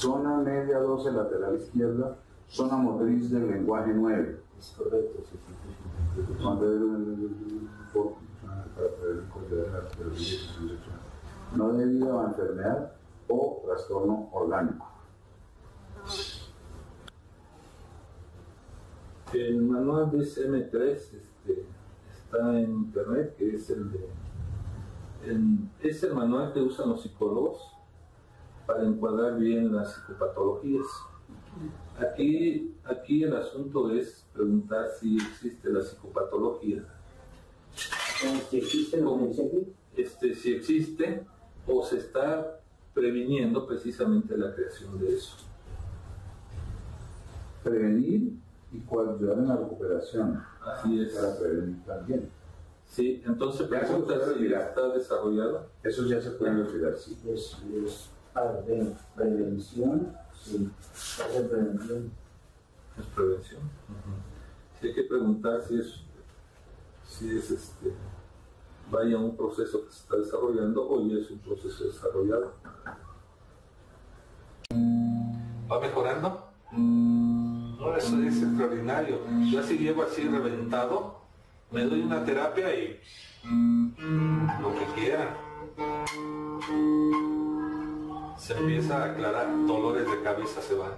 Zona 0.00 0.36
media 0.38 0.78
12 0.78 1.12
lateral 1.12 1.56
izquierda, 1.56 2.16
zona 2.48 2.76
motriz 2.76 3.30
del 3.30 3.48
lenguaje 3.48 3.92
9. 3.94 4.40
Es 4.58 4.74
correcto, 4.76 5.22
650. 6.14 6.42
Cuando 6.42 6.64
era 6.72 6.84
un 6.84 7.68
poco 7.92 8.16
para 8.42 8.88
prevenir 8.96 9.24
cualquier 9.30 10.10
disfunción 10.10 10.68
sexual. 10.68 10.98
No 11.54 11.72
debido 11.72 12.20
a 12.20 12.24
enfermedad 12.26 12.92
o 13.28 13.62
trastorno 13.66 14.28
orgánico. 14.32 14.86
El 19.32 19.62
manual 19.62 20.10
de 20.10 20.18
SM3 20.18 20.92
este, 20.92 21.66
está 22.14 22.58
en 22.60 22.70
internet, 22.70 23.34
que 23.36 23.54
es 23.56 23.68
el 23.70 23.90
de. 23.92 24.08
en- 25.24 25.70
es 25.82 26.02
el 26.04 26.14
manual 26.14 26.52
que 26.52 26.60
usan 26.62 26.90
los 26.90 27.02
psicólogos 27.02 27.60
para 28.66 28.84
encuadrar 28.84 29.38
bien 29.38 29.74
las 29.74 29.94
psicopatologías. 29.94 30.86
Aquí, 31.98 32.74
aquí 32.84 33.22
el 33.22 33.34
asunto 33.36 33.90
es 33.90 34.26
preguntar 34.34 34.88
si 35.00 35.16
existe 35.16 35.70
la 35.70 35.82
psicopatología, 35.82 36.84
Si 38.50 38.58
existe 38.58 39.00
dice 39.00 39.42
aquí, 39.42 39.72
este, 39.96 40.34
si 40.34 40.54
existe 40.54 41.24
o 41.66 41.84
se 41.84 41.98
está 41.98 42.60
previniendo 42.92 43.66
precisamente 43.66 44.36
la 44.36 44.54
creación 44.54 44.98
de 44.98 45.14
eso. 45.16 45.36
Prevenir 47.62 48.32
y 48.72 48.78
coayudar 48.80 49.38
en 49.38 49.48
la 49.48 49.56
recuperación 49.56 50.42
Así 50.60 51.00
es. 51.00 51.14
para 51.14 51.38
prevenir 51.38 51.82
también. 51.84 52.28
Sí, 52.86 53.22
entonces 53.26 53.66
pregunta 53.66 54.14
se 54.14 54.20
puede 54.20 54.34
si 54.34 54.42
retirar. 54.44 54.68
está 54.68 54.88
desarrollado. 54.88 55.66
Eso 55.82 56.04
ya 56.06 56.20
se 56.20 56.30
puede 56.32 56.62
retirar, 56.62 56.96
sí. 56.96 57.18
es, 57.28 57.56
es 57.84 58.10
prevención, 59.14 60.14
sí, 60.34 60.70
prevención. 61.48 62.10
Es 62.98 63.06
prevención. 63.06 63.60
Sí 64.80 64.88
hay 64.88 64.94
que 64.94 65.02
preguntar 65.04 65.62
si 65.62 65.80
es, 65.80 66.00
si 67.06 67.36
es 67.36 67.50
este, 67.50 67.92
vaya 68.90 69.16
un 69.16 69.36
proceso 69.36 69.84
que 69.84 69.92
se 69.92 70.00
está 70.00 70.16
desarrollando 70.16 70.88
o 70.88 71.06
ya 71.06 71.18
es 71.18 71.30
un 71.30 71.38
proceso 71.38 71.84
desarrollado. 71.84 72.52
¿Va 75.70 75.80
mejorando? 75.80 76.48
No, 76.72 77.96
eso 77.96 78.20
es 78.22 78.42
extraordinario. 78.42 79.18
Yo 79.50 79.60
así 79.60 79.78
llego 79.78 80.02
así 80.02 80.28
reventado, 80.28 81.20
me 81.70 81.84
doy 81.84 82.02
una 82.02 82.24
terapia 82.24 82.74
y 82.74 83.00
lo 84.60 84.74
que 84.74 84.84
quiera. 84.94 85.36
Se 88.38 88.52
empieza 88.54 89.02
a 89.02 89.04
aclarar, 89.12 89.46
dolores 89.66 90.06
de 90.10 90.22
cabeza 90.22 90.60
se 90.62 90.74
van. 90.74 90.92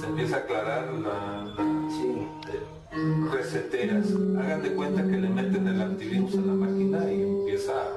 Se 0.00 0.06
empieza 0.06 0.36
a 0.36 0.38
aclarar 0.40 0.92
la, 0.94 1.44
la- 1.44 1.88
Sí, 1.90 2.26
eh, 2.52 3.28
reseteras. 3.32 4.06
Hagan 4.38 4.62
de 4.62 4.74
cuenta 4.74 5.02
que 5.02 5.16
le 5.16 5.28
meten 5.28 5.66
el 5.68 5.80
antivirus 5.80 6.34
a 6.34 6.40
la 6.40 6.52
máquina 6.54 7.12
y 7.12 7.22
empieza 7.22 7.72
a, 7.72 7.96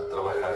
a 0.00 0.08
trabajar. 0.10 0.54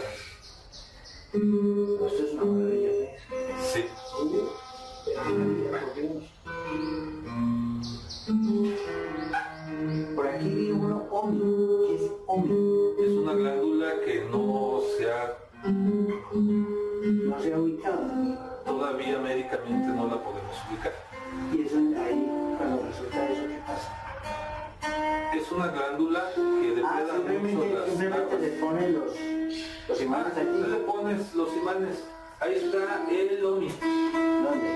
Ahí 32.39 32.55
está 32.55 33.05
el 33.09 33.45
OMI. 33.45 33.67
¿Dónde? 33.69 34.69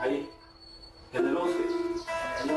Ahí. 0.00 0.28
En 1.12 1.28
el 1.28 1.36
11. 1.36 1.54
El. 1.54 2.50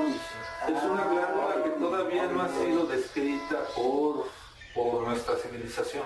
Es 0.75 0.83
una 0.83 1.03
Ah, 1.03 1.09
glándula 1.13 1.63
que 1.63 1.69
todavía 1.79 2.27
no 2.27 2.41
ha 2.41 2.49
sido 2.49 2.85
descrita 2.87 3.57
por, 3.75 4.25
por 4.75 5.07
nuestra 5.07 5.35
civilización. 5.35 6.03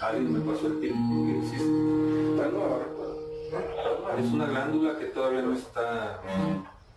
Alguien 0.00 0.32
me 0.32 0.40
pasó 0.52 0.66
el 0.66 0.80
tiempo 0.80 1.26
que 1.26 1.38
existe. 1.38 1.72
Es 4.18 4.32
una 4.32 4.46
glándula 4.46 4.98
que 4.98 5.06
todavía 5.06 5.42
no 5.42 5.54
está 5.54 6.20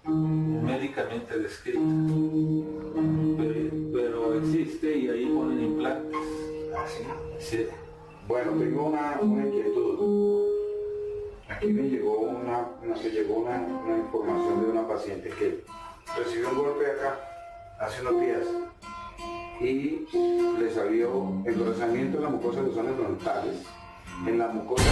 médicamente 0.05 1.37
descrita. 1.39 1.79
Pero, 3.37 3.71
pero 3.93 4.33
existe 4.39 4.97
y 4.97 5.09
ahí 5.09 5.25
ponen 5.27 5.61
implantes. 5.61 6.19
Sí. 7.39 7.67
Bueno, 8.27 8.53
tengo 8.53 8.87
una, 8.87 9.19
una 9.21 9.45
inquietud. 9.45 10.45
Aquí 11.47 11.67
me 11.67 11.83
llegó 11.83 12.21
una, 12.21 12.69
llegó 13.03 13.35
una, 13.35 13.61
una 13.61 13.97
información 13.97 14.61
de 14.61 14.71
una 14.71 14.87
paciente 14.87 15.29
que 15.29 15.63
recibió 16.17 16.49
un 16.49 16.57
golpe 16.57 16.85
acá 16.87 17.19
hace 17.79 18.01
unos 18.01 18.19
días 18.19 18.47
y 19.61 20.07
le 20.59 20.71
salió 20.71 21.43
engrosamiento 21.45 22.17
en 22.17 22.23
la 22.23 22.29
mucosa 22.29 22.61
de 22.61 22.67
los 22.67 22.75
zonas 22.75 22.95
frontales, 22.95 23.63
en 24.25 24.37
la 24.39 24.47
mucosa. 24.47 24.83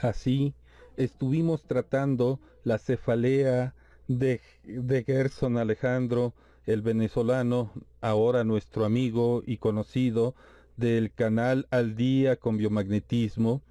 Así 0.00 0.54
estuvimos 0.96 1.64
tratando 1.64 2.38
la 2.62 2.78
cefalea 2.78 3.74
de, 4.06 4.40
de 4.62 5.02
Gerson 5.02 5.58
Alejandro, 5.58 6.32
el 6.64 6.80
venezolano, 6.80 7.72
ahora 8.00 8.44
nuestro 8.44 8.84
amigo 8.84 9.42
y 9.44 9.58
conocido 9.58 10.34
del 10.76 11.12
canal 11.12 11.66
Al 11.70 11.96
Día 11.96 12.36
con 12.36 12.56
Biomagnetismo, 12.56 13.62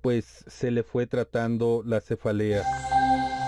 pues 0.00 0.44
se 0.46 0.70
le 0.70 0.82
fue 0.82 1.06
tratando 1.06 1.82
la 1.84 2.00
cefalea. 2.00 2.62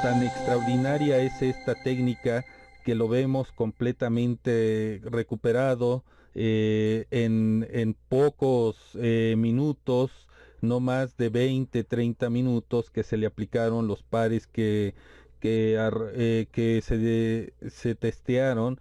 Tan 0.03 0.23
extraordinaria 0.23 1.19
es 1.19 1.43
esta 1.43 1.75
técnica 1.75 2.45
que 2.85 2.95
lo 2.95 3.09
vemos 3.09 3.53
completamente 3.53 5.01
recuperado 5.05 6.05
eh, 6.35 7.07
en, 7.11 7.67
en, 7.71 7.95
pocos 8.09 8.77
eh, 8.95 9.35
minutos, 9.37 10.29
no 10.61 10.81
más 10.81 11.17
de 11.17 11.29
20, 11.29 11.85
30 11.85 12.31
minutos 12.31 12.91
que 12.91 13.03
se 13.03 13.17
le 13.17 13.27
aplicaron 13.27 13.87
los 13.87 14.03
pares 14.03 14.47
que, 14.47 14.95
que, 15.41 15.77
eh, 16.15 16.47
que 16.53 16.81
se, 16.83 17.53
se 17.69 17.95
testearon 17.95 18.81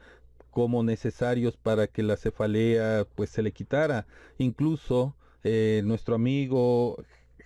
como 0.60 0.84
necesarios 0.84 1.56
para 1.56 1.88
que 1.88 2.04
la 2.04 2.17
cefalea 2.17 3.08
pues 3.15 3.30
se 3.30 3.41
le 3.41 3.54
quitara. 3.54 4.06
Incluso 4.38 5.15
nuestro 5.84 6.15
amigo 6.15 6.98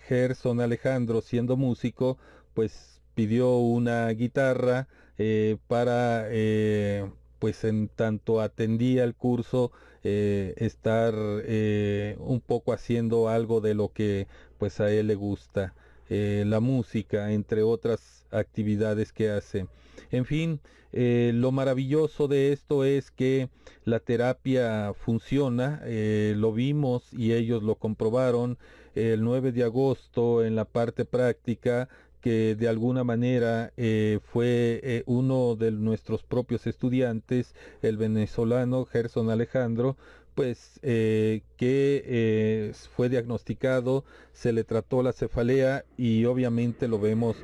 Gerson 0.08 0.62
Alejandro, 0.62 1.22
siendo 1.22 1.58
músico, 1.58 2.18
pues 2.56 3.02
pidió 3.14 3.58
una 3.58 4.10
guitarra 4.10 4.88
eh, 5.18 5.58
para, 5.68 6.26
eh, 6.30 7.10
pues 7.40 7.64
en 7.64 7.88
tanto 7.88 8.42
atendía 8.42 9.04
el 9.04 9.16
curso, 9.16 9.72
eh, 10.04 10.54
estar 10.58 11.14
un 11.16 12.42
poco 12.42 12.74
haciendo 12.74 13.30
algo 13.30 13.62
de 13.62 13.76
lo 13.76 13.94
que 13.94 14.28
pues 14.58 14.80
a 14.80 14.92
él 14.92 15.08
le 15.08 15.16
gusta, 15.16 15.74
la 16.10 16.60
música, 16.60 17.32
entre 17.32 17.64
otras 17.64 18.23
actividades 18.34 19.12
que 19.12 19.30
hace. 19.30 19.68
En 20.12 20.26
fin, 20.26 20.60
lo 20.92 21.52
maravilloso 21.52 22.28
de 22.28 22.52
esto 22.52 22.84
es 22.84 23.12
que 23.12 23.50
la 23.86 24.00
terapia 24.00 24.94
funciona, 24.94 25.82
lo 25.86 26.52
vimos 26.54 27.12
y 27.14 27.34
ellos 27.34 27.64
lo 27.64 27.76
comprobaron 27.76 28.58
el 28.96 29.24
9 29.24 29.52
de 29.52 29.64
agosto 29.64 30.44
en 30.44 30.56
la 30.56 30.66
parte 30.66 31.06
práctica 31.06 31.90
que 32.24 32.56
de 32.56 32.70
alguna 32.70 33.04
manera 33.04 33.74
eh, 33.76 34.20
fue 34.24 34.80
eh, 34.82 35.04
uno 35.08 35.58
de 35.58 35.72
nuestros 35.72 36.24
propios 36.24 36.66
estudiantes, 36.68 37.54
el 37.82 37.98
venezolano 37.98 38.86
Gerson 38.86 39.30
Alejandro, 39.30 39.98
pues 40.34 40.80
eh, 40.84 41.42
que 41.58 42.72
fue 42.96 43.10
diagnosticado, 43.10 44.06
se 44.32 44.54
le 44.54 44.64
trató 44.64 45.04
la 45.04 45.12
cefalea 45.12 45.84
y 45.98 46.24
obviamente 46.24 46.88
lo 46.88 46.98
vemos 46.98 47.36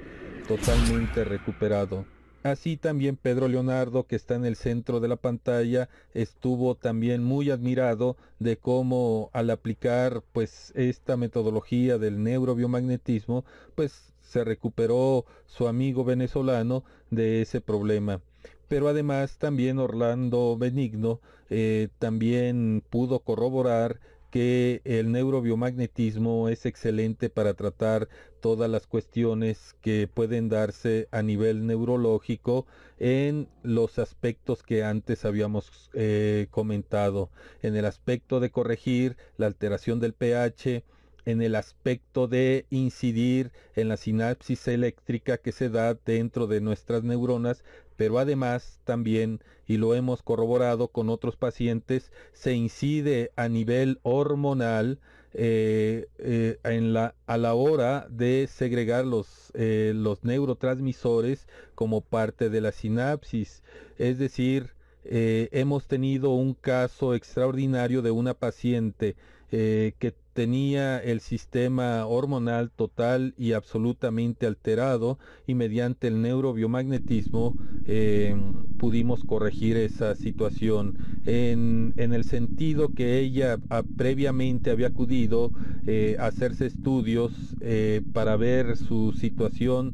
totalmente 0.50 1.24
recuperado. 1.24 2.06
Así 2.42 2.76
también 2.76 3.18
Pedro 3.18 3.48
Leonardo, 3.48 4.08
que 4.08 4.16
está 4.16 4.34
en 4.34 4.46
el 4.46 4.56
centro 4.56 5.00
de 5.00 5.08
la 5.08 5.16
pantalla, 5.16 5.90
estuvo 6.16 6.74
también 6.74 7.24
muy 7.24 7.52
admirado 7.52 8.18
de 8.40 8.58
cómo 8.58 9.30
al 9.32 9.52
aplicar 9.52 10.24
pues 10.34 10.72
esta 10.76 11.18
metodología 11.18 12.00
del 12.00 12.24
neurobiomagnetismo, 12.24 13.46
pues 13.76 14.12
se 14.22 14.44
recuperó 14.44 15.26
su 15.46 15.68
amigo 15.68 16.04
venezolano 16.04 16.84
de 17.12 17.44
ese 17.44 17.62
problema. 17.62 18.20
Pero 18.68 18.88
además 18.88 19.38
también 19.38 19.78
Orlando 19.78 20.58
Benigno 20.58 21.20
eh, 21.52 21.90
también 22.00 22.84
pudo 22.90 23.20
corroborar 23.20 24.00
que 24.32 24.82
el 24.84 25.12
neurobiomagnetismo 25.12 26.50
es 26.50 26.66
excelente 26.66 27.30
para 27.30 27.54
tratar 27.54 28.10
todas 28.42 28.70
las 28.70 28.88
cuestiones 28.88 29.76
que 29.82 30.08
pueden 30.08 30.50
darse 30.50 31.08
a 31.12 31.22
nivel 31.22 31.66
neurológico 31.68 32.66
en 33.00 33.48
los 33.64 34.00
aspectos 34.00 34.64
que 34.64 34.84
antes 34.84 35.26
habíamos 35.26 35.90
eh, 35.94 36.48
comentado, 36.52 37.30
en 37.62 37.76
el 37.76 37.86
aspecto 37.86 38.40
de 38.40 38.52
corregir 38.52 39.18
la 39.38 39.48
alteración 39.48 40.00
del 40.00 40.14
pH, 40.14 40.84
en 41.26 41.42
el 41.42 41.56
aspecto 41.56 42.28
de 42.28 42.66
incidir 42.70 43.52
en 43.76 43.88
la 43.88 43.98
sinapsis 43.98 44.68
eléctrica 44.68 45.38
que 45.38 45.52
se 45.52 45.70
da 45.70 45.94
dentro 45.94 46.48
de 46.48 46.62
nuestras 46.62 47.04
neuronas, 47.04 47.64
pero 47.98 48.18
además 48.18 48.80
también, 48.86 49.42
y 49.68 49.78
lo 49.78 49.94
hemos 49.94 50.24
corroborado 50.24 50.88
con 50.88 51.10
otros 51.10 51.36
pacientes, 51.36 52.12
se 52.34 52.54
incide 52.54 53.32
a 53.36 53.50
nivel 53.50 54.00
hormonal 54.04 55.00
eh, 55.34 56.08
eh, 56.18 56.58
en 56.64 56.94
la, 56.94 57.14
a 57.28 57.38
la 57.38 57.54
hora 57.54 58.08
de 58.10 58.48
segregar 58.52 59.06
los, 59.06 59.52
eh, 59.54 59.94
los 59.96 60.24
neurotransmisores 60.24 61.48
como 61.76 62.02
parte 62.02 62.50
de 62.50 62.62
la 62.62 62.72
sinapsis. 62.72 63.64
Es 63.98 64.18
decir, 64.18 64.72
hemos 65.04 65.88
tenido 65.88 66.32
un 66.32 66.54
caso 66.54 67.16
extraordinario 67.16 68.02
de 68.02 68.12
una 68.12 68.34
paciente 68.34 69.16
que 69.50 70.14
tenía 70.40 71.00
el 71.00 71.20
sistema 71.20 72.06
hormonal 72.06 72.72
total 72.72 73.34
y 73.38 73.52
absolutamente 73.52 74.48
alterado 74.48 75.20
y 75.46 75.54
mediante 75.54 76.08
el 76.08 76.22
neurobiomagnetismo 76.22 77.58
eh, 77.86 78.34
pudimos 78.78 79.26
corregir 79.26 79.76
esa 79.76 80.16
situación. 80.16 80.98
En, 81.26 81.94
el 81.98 82.24
sentido 82.24 82.88
que 82.88 83.20
ella 83.20 83.58
ah, 83.70 83.84
previamente 83.98 84.72
había 84.72 84.88
acudido 84.88 85.52
eh, 85.86 86.16
a 86.18 86.28
hacerse 86.28 86.68
estudios 86.68 87.34
eh, 87.60 88.02
para 88.14 88.38
ver 88.38 88.78
su 88.78 89.12
situación 89.12 89.92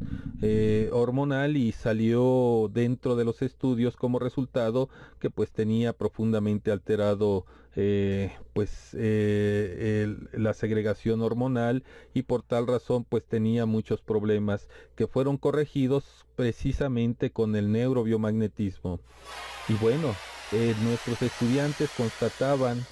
hormonal 0.92 1.56
y 1.56 1.72
salió 1.72 2.70
dentro 2.72 3.16
de 3.16 3.24
los 3.24 3.40
estudios 3.42 3.96
como 3.96 4.18
resultado 4.18 4.90
que 5.18 5.30
pues 5.30 5.50
tenía 5.50 5.94
profundamente 5.94 6.70
alterado 6.70 7.46
eh, 7.78 8.32
pues 8.54 8.96
eh, 8.98 10.16
la 10.32 10.54
segregación 10.54 11.20
hormonal 11.20 11.84
y 12.14 12.22
por 12.22 12.42
tal 12.42 12.66
razón 12.66 13.04
pues 13.04 13.22
tenía 13.22 13.66
muchos 13.66 14.00
problemas 14.00 14.66
que 14.94 15.06
fueron 15.06 15.36
corregidos 15.36 16.24
precisamente 16.36 17.30
con 17.30 17.54
el 17.54 17.70
neurobiomagnetismo. 17.70 18.98
Y 19.68 19.74
bueno 19.74 20.14
eh, 20.52 20.74
nuestros 20.84 21.20
estudiantes 21.20 21.90
constataban 21.94 22.82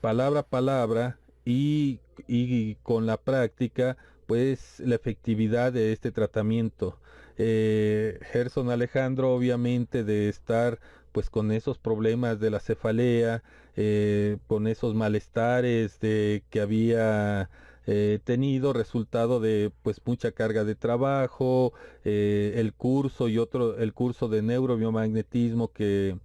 palabra 0.00 0.40
a 0.40 0.46
palabra 0.46 1.18
y, 1.44 1.98
y, 2.28 2.76
con 2.84 3.04
la 3.04 3.16
práctica 3.16 3.96
pues 4.28 4.78
la 4.78 4.94
efectividad 4.94 5.72
de 5.72 5.92
este 5.92 6.12
tratamiento. 6.12 7.00
Gerson 7.36 8.70
Alejandro 8.70 9.34
obviamente 9.34 10.04
de 10.04 10.28
estar 10.28 10.78
pues 11.12 11.30
con 11.30 11.50
esos 11.50 11.78
problemas 11.78 12.38
de 12.38 12.50
la 12.50 12.60
cefalea, 12.60 13.42
eh, 13.80 14.38
con 14.48 14.66
esos 14.66 14.96
malestares 14.96 16.00
de 16.00 16.42
que 16.50 16.60
había 16.60 17.48
eh, 17.86 18.18
tenido 18.24 18.72
resultado 18.72 19.38
de 19.38 19.70
pues 19.84 20.00
mucha 20.04 20.32
carga 20.32 20.64
de 20.64 20.74
trabajo, 20.74 21.72
eh, 22.04 22.54
el 22.56 22.72
curso 22.72 23.28
y 23.28 23.38
otro, 23.38 23.78
el 23.78 23.94
curso 23.94 24.26
de 24.26 24.42
neurobiomagnetismo 24.42 25.68
que, 25.68 26.18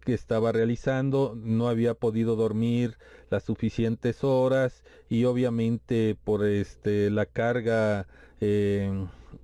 que 0.00 0.14
estaba 0.14 0.50
realizando, 0.50 1.34
no 1.36 1.68
había 1.68 1.92
podido 1.92 2.36
dormir 2.36 2.96
las 3.28 3.42
suficientes 3.42 4.24
horas 4.24 4.82
y 5.10 5.24
obviamente 5.24 6.16
por 6.24 6.46
este 6.46 7.10
la 7.10 7.26
carga 7.26 8.06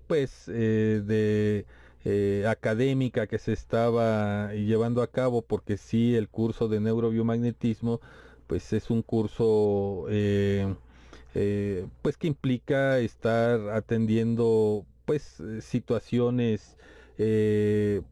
pues 0.07 0.47
de 0.47 1.67
eh, 2.05 2.45
académica 2.49 3.27
que 3.27 3.39
se 3.39 3.53
estaba 3.53 4.55
llevando 4.55 5.03
a 5.03 5.11
cabo, 5.11 5.43
porque 5.43 5.77
sí, 5.77 6.17
el 6.17 6.29
curso 6.31 6.67
de 6.69 6.81
neurobiomagnetismo, 6.81 8.01
pues 8.47 8.73
es 8.73 8.89
un 8.89 9.03
curso 9.03 10.07
eh, 10.09 10.75
eh, 11.35 11.87
pues 12.03 12.17
que 12.17 12.27
implica 12.27 12.99
estar 13.01 13.69
atendiendo 13.71 14.87
pues 15.05 15.43
situaciones 15.61 16.77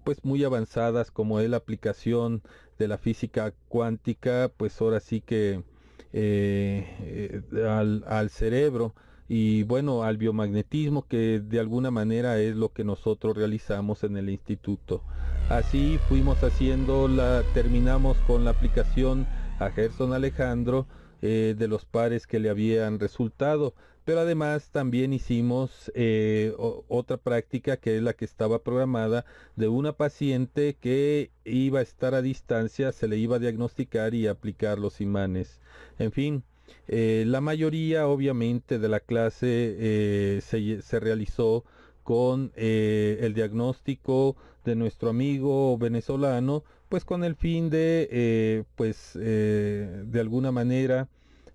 pues 0.04 0.22
muy 0.22 0.44
avanzadas 0.44 1.10
como 1.10 1.40
es 1.40 1.48
la 1.48 1.56
aplicación 1.56 2.42
de 2.78 2.88
la 2.88 2.98
física 2.98 3.54
cuántica, 3.68 4.52
pues 4.54 4.78
ahora 4.82 5.00
sí 5.00 5.22
que 5.22 5.62
al, 7.66 8.04
al 8.06 8.28
cerebro 8.28 8.94
y 9.28 9.62
bueno, 9.64 10.04
al 10.04 10.16
biomagnetismo 10.16 11.06
que 11.06 11.40
de 11.40 11.60
alguna 11.60 11.90
manera 11.90 12.40
es 12.40 12.56
lo 12.56 12.72
que 12.72 12.82
nosotros 12.82 13.36
realizamos 13.36 14.02
en 14.04 14.16
el 14.16 14.30
instituto. 14.30 15.02
Así 15.50 15.98
fuimos 16.08 16.42
haciendo 16.42 17.08
la, 17.08 17.42
terminamos 17.54 18.16
con 18.26 18.44
la 18.44 18.50
aplicación 18.50 19.26
a 19.58 19.70
Gerson 19.70 20.12
Alejandro 20.12 20.86
eh, 21.20 21.54
de 21.58 21.68
los 21.68 21.84
pares 21.84 22.26
que 22.26 22.38
le 22.38 22.48
habían 22.48 22.98
resultado, 23.00 23.74
pero 24.04 24.20
además 24.20 24.70
también 24.70 25.12
hicimos 25.12 25.92
eh, 25.94 26.54
otra 26.56 27.18
práctica 27.18 27.76
que 27.76 27.96
es 27.96 28.02
la 28.02 28.14
que 28.14 28.24
estaba 28.24 28.62
programada 28.62 29.26
de 29.56 29.68
una 29.68 29.92
paciente 29.92 30.76
que 30.80 31.30
iba 31.44 31.80
a 31.80 31.82
estar 31.82 32.14
a 32.14 32.22
distancia, 32.22 32.92
se 32.92 33.08
le 33.08 33.18
iba 33.18 33.36
a 33.36 33.40
diagnosticar 33.40 34.14
y 34.14 34.26
aplicar 34.26 34.78
los 34.78 35.02
imanes. 35.02 35.60
En 35.98 36.12
fin, 36.12 36.44
eh, 36.86 37.24
la 37.26 37.40
mayoría 37.40 38.08
obviamente 38.08 38.78
de 38.78 38.88
la 38.88 39.00
clase 39.00 39.76
eh, 39.78 40.40
se, 40.42 41.00
realizó 41.00 41.64
con 42.02 42.52
el 42.56 43.34
diagnóstico 43.34 44.36
de 44.64 44.76
nuestro 44.76 45.10
amigo 45.10 45.76
venezolano, 45.76 46.64
pues 46.88 47.04
con 47.04 47.22
el 47.22 47.36
fin 47.36 47.68
de, 47.68 48.64
pues, 48.76 49.12
de 49.14 50.20
alguna 50.20 50.50
manera, 50.50 51.08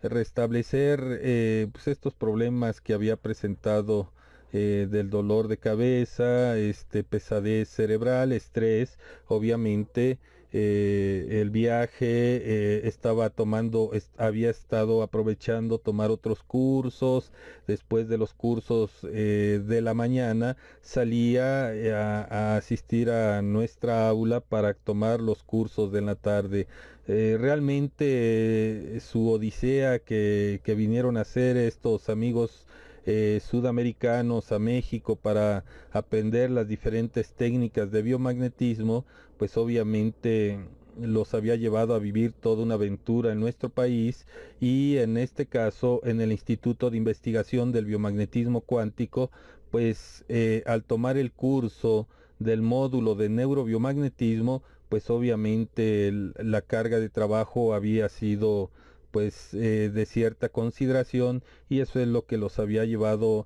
restablecer 0.10 1.20
eh, 1.22 1.68
pues 1.72 1.88
estos 1.88 2.14
problemas 2.14 2.82
que 2.82 2.94
había 2.94 3.16
presentado 3.16 4.12
eh, 4.52 4.88
del 4.90 5.10
dolor 5.10 5.48
de 5.48 5.58
cabeza, 5.58 6.58
este 6.58 7.04
pesadez 7.04 7.70
cerebral, 7.70 8.32
estrés, 8.32 9.00
obviamente 9.28 10.20
eh, 10.54 11.40
el 11.42 11.50
viaje 11.50 12.88
estaba 12.88 13.30
tomando, 13.30 13.92
había 14.18 14.50
estado 14.50 15.02
aprovechando 15.02 15.80
tomar 15.80 16.12
otros 16.12 16.44
cursos, 16.44 17.32
después 17.68 18.08
de 18.08 18.18
los 18.18 18.34
cursos 18.34 19.02
de 19.02 19.82
la 19.82 19.94
mañana 19.94 20.56
salía 20.82 21.72
a, 21.96 22.56
asistir 22.56 23.10
a 23.10 23.42
nuestra 23.42 24.08
aula 24.08 24.40
para 24.40 24.74
tomar 24.74 25.20
los 25.20 25.44
cursos 25.44 25.92
de 25.92 26.02
la 26.02 26.16
tarde. 26.16 26.68
Eh, 27.06 27.38
realmente 27.40 28.96
eh, 28.96 29.00
su 29.02 29.30
odisea 29.30 30.00
que, 30.00 30.62
vinieron 30.66 31.18
a 31.18 31.22
hacer 31.22 31.58
estos 31.58 32.08
amigos 32.08 32.66
eh, 33.06 33.42
sudamericanos 33.44 34.54
a 34.54 34.60
México 34.60 35.18
para 35.18 35.66
aprender 35.92 36.50
las 36.50 36.66
diferentes 36.66 37.34
técnicas 37.34 37.92
de 37.92 38.02
biomagnetismo, 38.04 39.06
pues 39.44 39.58
obviamente 39.58 40.58
los 41.02 41.34
había 41.34 41.58
llevado 41.58 41.96
a 41.96 42.00
vivir 42.00 42.32
toda 42.32 42.64
una 42.64 42.76
aventura 42.76 43.34
en 43.34 43.42
nuestro 43.42 43.68
país 43.68 44.26
y 44.62 45.00
en 45.00 45.18
este 45.18 45.48
caso 45.48 46.00
en 46.06 46.22
el 46.22 46.32
Instituto 46.32 46.90
de 46.90 46.96
Investigación 46.96 47.74
del 47.74 47.84
Biomagnetismo 47.84 48.62
Cuántico, 48.62 49.32
pues 49.70 50.24
al 50.66 50.86
tomar 50.86 51.18
el 51.18 51.34
curso 51.34 52.08
del 52.40 52.62
módulo 52.62 53.16
de 53.16 53.28
neurobiomagnetismo, 53.28 54.64
pues 54.88 55.10
obviamente 55.10 56.10
la 56.14 56.62
carga 56.62 57.02
de 57.02 57.10
trabajo 57.10 57.74
había 57.74 58.08
sido 58.08 58.72
pues 59.12 59.54
eh, 59.54 59.92
de 59.94 60.06
cierta 60.06 60.48
consideración 60.48 61.44
y 61.68 61.82
eso 61.82 62.00
es 62.00 62.08
lo 62.08 62.26
que 62.26 62.38
los 62.38 62.60
había 62.60 62.86
llevado 62.86 63.46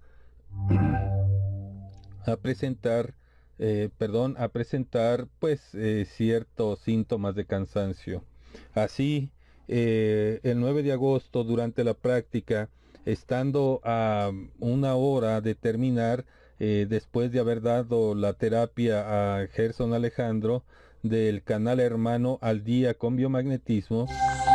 a 2.27 2.35
presentar 2.35 3.15
eh, 3.59 3.89
perdón 3.97 4.35
a 4.37 4.49
presentar 4.49 5.27
pues 5.39 5.73
eh, 5.73 6.05
ciertos 6.09 6.79
síntomas 6.79 7.35
de 7.35 7.45
cansancio 7.45 8.23
así 8.73 9.31
el 9.67 10.59
9 10.61 10.81
de 10.81 10.93
agosto 10.93 11.43
durante 11.43 11.83
la 11.83 11.93
práctica 11.93 12.69
estando 13.05 13.81
a 13.83 14.31
una 14.59 14.95
hora 14.95 15.41
de 15.41 15.55
terminar 15.55 16.23
después 16.57 17.33
de 17.33 17.41
haber 17.41 17.61
dado 17.61 18.15
la 18.15 18.31
terapia 18.31 19.41
a 19.41 19.47
Gerson 19.47 19.93
Alejandro 19.93 20.63
del 21.03 21.43
canal 21.43 21.79
hermano 21.79 22.39
al 22.41 22.63
día 22.63 22.93
con 22.93 23.15
biomagnetismo, 23.15 24.07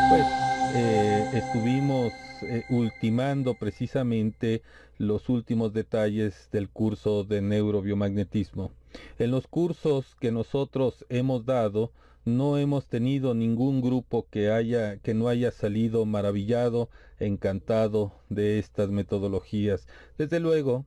pues 0.08 0.26
eh, 0.74 1.24
estuvimos 1.34 2.12
eh, 2.42 2.64
ultimando 2.70 3.54
precisamente 3.54 4.62
los 4.98 5.28
últimos 5.28 5.72
detalles 5.72 6.48
del 6.52 6.68
curso 6.68 7.24
de 7.24 7.40
neurobiomagnetismo. 7.40 8.72
En 9.18 9.31
los 9.31 9.46
cursos 9.46 10.16
que 10.20 10.33
nosotros 10.33 11.05
hemos 11.09 11.44
dado, 11.46 11.92
no 12.24 12.59
hemos 12.59 12.87
tenido 12.87 13.35
ningún 13.35 13.81
grupo 13.81 14.28
que 14.31 14.50
haya 14.50 14.98
que 14.98 15.14
no 15.14 15.28
haya 15.28 15.50
salido 15.50 16.05
maravillado, 16.07 16.88
encantado 17.18 18.12
de 18.28 18.59
estas 18.59 18.90
metodologías. 18.90 19.88
Desde 20.18 20.38
luego, 20.40 20.87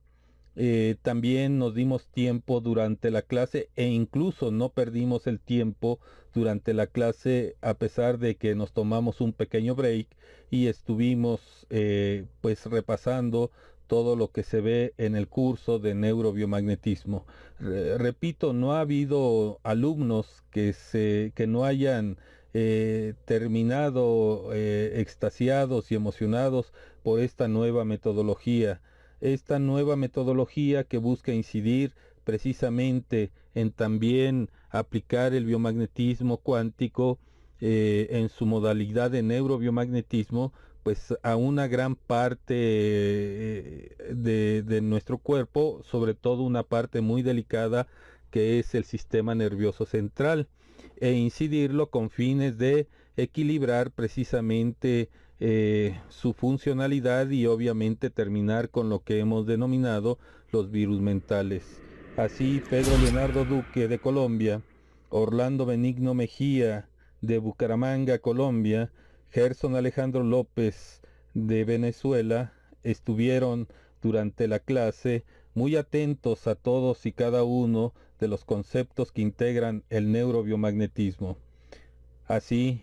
eh, 0.58 0.96
también 1.02 1.58
nos 1.58 1.74
dimos 1.74 2.06
tiempo 2.06 2.62
durante 2.62 3.10
la 3.10 3.20
clase 3.20 3.68
e 3.76 3.88
incluso 3.88 4.50
no 4.50 4.70
perdimos 4.70 5.26
el 5.26 5.38
tiempo 5.38 6.00
durante 6.32 6.72
la 6.72 6.86
clase 6.86 7.56
a 7.60 7.74
pesar 7.74 8.18
de 8.18 8.36
que 8.36 8.54
nos 8.54 8.72
tomamos 8.72 9.20
un 9.20 9.34
pequeño 9.34 9.74
break 9.74 10.08
y 10.50 10.68
estuvimos 10.68 11.66
eh, 11.68 12.24
pues 12.40 12.64
repasando 12.64 13.50
todo 13.86 14.16
lo 14.16 14.30
que 14.32 14.42
se 14.42 14.60
ve 14.60 14.94
en 14.98 15.16
el 15.16 15.28
curso 15.28 15.78
de 15.78 15.94
neurobiomagnetismo. 15.94 17.26
repito, 17.58 18.52
no 18.52 18.72
ha 18.72 18.80
habido 18.80 19.60
alumnos 19.62 20.42
que, 20.50 20.72
se, 20.72 21.32
que 21.34 21.46
no 21.46 21.64
hayan 21.64 22.18
eh, 22.54 23.14
terminado 23.24 24.52
extasiados 24.54 25.92
y 25.92 25.94
emocionados 25.94 26.72
por 27.02 27.20
esta 27.20 27.48
nueva 27.48 27.84
metodología 27.84 28.80
esta 29.20 29.58
nueva 29.58 29.96
metodología 29.96 30.84
que 30.84 30.98
busca 30.98 31.32
incidir 31.32 31.94
precisamente 32.24 33.30
en 33.54 33.70
también 33.70 34.50
aplicar 34.70 35.32
el 35.32 35.46
biomagnetismo 35.46 36.38
cuántico 36.38 37.18
eh, 37.60 38.08
en 38.10 38.28
su 38.28 38.44
modalidad 38.44 39.10
de 39.10 39.22
neurobiomagnetismo 39.22 40.52
pues 40.86 41.12
a 41.24 41.34
una 41.34 41.66
gran 41.66 41.96
parte 41.96 42.54
eh, 42.54 43.96
de, 44.14 44.80
nuestro 44.82 45.18
cuerpo, 45.18 45.82
sobre 45.82 46.14
todo 46.14 46.44
una 46.44 46.62
parte 46.62 47.00
muy 47.00 47.22
delicada 47.22 47.88
que 48.30 48.60
es 48.60 48.72
el 48.76 48.84
sistema 48.84 49.34
nervioso 49.34 49.84
central, 49.84 50.46
e 51.00 51.10
incidirlo 51.10 51.90
con 51.90 52.08
fines 52.08 52.56
de 52.56 52.86
equilibrar 53.16 53.90
precisamente 53.90 55.08
eh, 55.40 55.98
su 56.08 56.34
funcionalidad 56.34 57.30
y 57.30 57.46
obviamente 57.46 58.08
terminar 58.08 58.70
con 58.70 58.88
lo 58.88 59.00
que 59.00 59.18
hemos 59.18 59.44
denominado 59.44 60.20
los 60.52 60.70
virus 60.70 61.00
mentales. 61.00 61.82
Así, 62.16 62.62
Pedro 62.70 62.96
Leonardo 62.98 63.44
Duque 63.44 63.88
de 63.88 63.98
Colombia, 63.98 64.62
Orlando 65.08 65.66
Benigno 65.66 66.14
Mejía 66.14 66.88
de 67.22 67.38
Bucaramanga, 67.38 68.20
Colombia, 68.20 68.92
Gerson 69.30 69.76
Alejandro 69.76 70.22
López 70.22 71.00
de 71.34 71.64
Venezuela, 71.64 72.52
estuvieron 72.82 73.68
durante 74.00 74.48
la 74.48 74.58
clase 74.58 75.24
muy 75.54 75.76
atentos 75.76 76.46
a 76.46 76.54
todos 76.54 77.04
y 77.06 77.12
cada 77.12 77.44
uno 77.44 77.92
de 78.20 78.28
los 78.28 78.44
conceptos 78.44 79.12
que 79.12 79.22
integran 79.22 79.84
el 79.90 80.12
neurobiomagnetismo. 80.12 81.36
Así, 82.26 82.82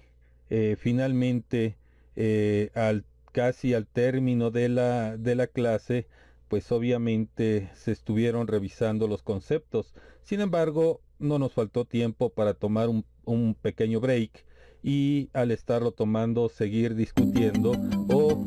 eh, 0.49 0.75
finalmente, 0.79 1.77
eh, 2.15 2.69
al, 2.75 3.05
casi 3.31 3.73
al 3.73 3.87
término 3.87 4.51
de 4.51 4.69
la, 4.69 5.17
de 5.17 5.35
la 5.35 5.47
clase, 5.47 6.07
pues 6.47 6.71
obviamente 6.71 7.69
se 7.73 7.91
estuvieron 7.91 8.47
revisando 8.47 9.07
los 9.07 9.23
conceptos. 9.23 9.93
Sin 10.23 10.41
embargo, 10.41 11.01
no 11.19 11.39
nos 11.39 11.53
faltó 11.53 11.85
tiempo 11.85 12.29
para 12.29 12.53
tomar 12.53 12.89
un, 12.89 13.05
un 13.25 13.55
pequeño 13.55 13.99
break 13.99 14.45
y 14.83 15.29
al 15.33 15.51
estarlo 15.51 15.91
tomando 15.91 16.49
seguir 16.49 16.93
discutiendo 16.95 17.71
o 18.09 18.45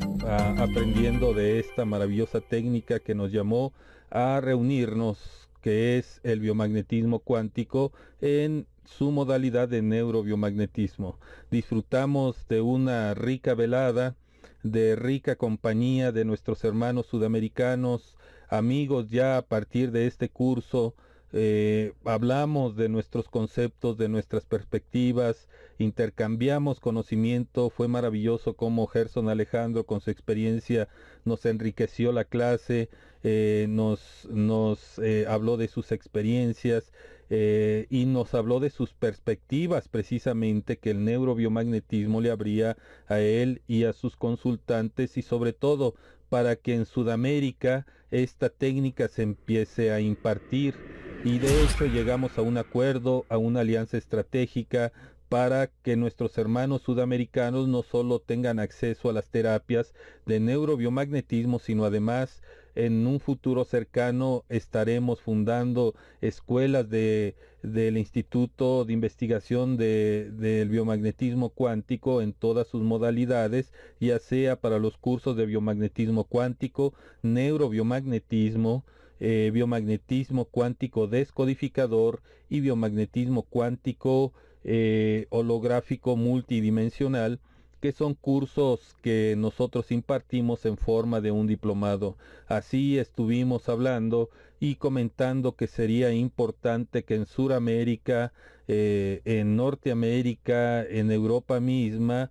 aprendiendo 0.59 1.33
de 1.33 1.59
esta 1.59 1.85
maravillosa 1.85 2.41
técnica 2.41 3.01
que 3.01 3.15
nos 3.15 3.33
llamó 3.33 3.73
a 4.11 4.41
reunirnos 4.41 5.49
que 5.63 5.99
es 5.99 6.21
el 6.23 6.41
biomagnetismo 6.41 7.19
cuántico 7.19 7.93
en 8.21 8.67
su 8.85 9.11
modalidad 9.11 9.69
de 9.69 9.83
neurobiomagnetismo. 9.83 11.19
Disfrutamos 11.51 12.47
de 12.49 12.61
una 12.61 13.15
rica 13.15 13.55
velada, 13.55 14.15
de 14.63 14.95
rica 14.95 15.35
compañía 15.35 16.13
de 16.13 16.25
nuestros 16.25 16.63
hermanos 16.63 17.07
sudamericanos, 17.07 18.17
amigos 18.49 19.11
ya 19.11 19.39
a 19.39 19.43
partir 19.43 19.91
de 19.91 20.07
este 20.07 20.29
curso, 20.29 20.95
eh, 21.37 21.93
hablamos 22.05 22.77
de 22.77 22.89
nuestros 22.89 23.29
conceptos, 23.29 23.99
de 23.99 24.09
nuestras 24.09 24.45
perspectivas, 24.47 25.49
intercambiamos 25.79 26.81
conocimiento, 26.81 27.71
fue 27.71 27.87
maravilloso 27.87 28.55
como 28.55 28.87
Gerson 28.87 29.29
Alejandro 29.29 29.85
con 29.85 30.01
su 30.01 30.11
experiencia 30.11 30.89
nos 31.25 31.45
enriqueció 31.45 32.13
la 32.13 32.25
clase, 32.25 32.89
eh, 33.23 33.67
nos, 33.69 34.27
nos 34.31 34.99
eh, 34.99 35.27
habló 35.29 35.57
de 35.57 35.69
sus 35.69 35.93
experiencias, 35.93 36.93
eh, 37.29 37.87
y 37.91 38.07
nos 38.07 38.35
habló 38.35 38.61
de 38.61 38.71
sus 38.71 38.95
perspectivas 38.95 39.89
precisamente 39.89 40.79
que 40.79 40.91
el 40.91 41.05
neurobiomagnetismo 41.05 42.21
le 42.21 42.31
abría 42.31 42.77
a 43.09 43.19
él 43.19 43.63
y 43.67 43.83
a 43.83 43.93
sus 43.93 44.15
consultantes 44.17 45.17
y 45.17 45.23
sobre 45.23 45.53
todo 45.53 45.97
para 46.29 46.55
que 46.55 46.75
en 46.75 46.87
Sudamérica 46.87 47.85
esta 48.13 48.49
técnica 48.49 49.09
se 49.09 49.23
empiece 49.23 49.91
a 49.91 49.99
impartir 49.99 50.77
y 51.25 51.39
de 51.39 51.65
hecho 51.65 51.87
llegamos 51.87 52.39
a 52.39 52.43
un 52.43 52.59
acuerdo, 52.59 53.25
a 53.29 53.39
una 53.39 53.61
alianza 53.61 53.97
estratégica 53.97 54.93
para 55.29 55.69
que 55.83 55.97
nuestros 55.97 56.39
hermanos 56.39 56.83
sudamericanos 56.83 57.69
no 57.69 57.83
solo 57.83 58.21
tengan 58.21 58.59
acceso 58.59 59.11
a 59.11 59.13
las 59.13 59.29
terapias 59.29 59.95
de 60.25 60.39
neurobiomagnetismo, 60.41 61.59
sino 61.59 61.85
además 61.85 62.43
en 62.77 63.07
un 63.07 63.21
futuro 63.21 63.65
cercano 63.65 64.45
estaremos 64.49 65.21
fundando 65.21 65.95
escuelas 66.21 66.89
de, 66.89 67.35
del 67.63 67.97
Instituto 67.97 68.85
de 68.85 68.93
Investigación 68.93 69.77
de, 69.77 70.31
del 70.31 70.69
Biomagnetismo 70.69 71.49
Cuántico 71.49 72.21
en 72.21 72.33
todas 72.33 72.69
sus 72.69 72.83
modalidades, 72.83 73.73
ya 73.99 74.19
sea 74.19 74.61
para 74.61 74.79
los 74.79 74.99
cursos 74.99 75.37
de 75.37 75.47
biomagnetismo 75.47 76.25
cuántico, 76.25 76.93
neurobiomagnetismo, 77.23 78.85
eh, 79.19 79.51
biomagnetismo 79.53 80.45
cuántico 80.45 81.07
descodificador 81.07 82.21
y 82.51 82.61
biomagnetismo 82.61 83.43
cuántico 83.43 84.35
eh, 84.63 85.27
holográfico 85.31 86.17
multidimensional, 86.17 87.41
que 87.81 87.93
son 87.93 88.15
cursos 88.15 88.95
que 89.01 89.35
nosotros 89.39 89.91
impartimos 89.91 90.67
en 90.67 90.77
forma 90.77 91.23
de 91.23 91.31
un 91.31 91.47
diplomado. 91.47 92.17
Así 92.47 92.99
estuvimos 92.99 93.71
hablando 93.71 94.29
y 94.61 94.75
comentando 94.75 95.57
que 95.57 95.67
sería 95.67 96.13
importante 96.13 97.05
que 97.05 97.15
en 97.15 97.27
Sudamérica, 97.27 98.33
eh, 98.69 99.23
en 99.25 99.57
Norteamérica, 99.57 100.85
en 100.85 101.11
Europa 101.11 101.61
misma, 101.61 102.31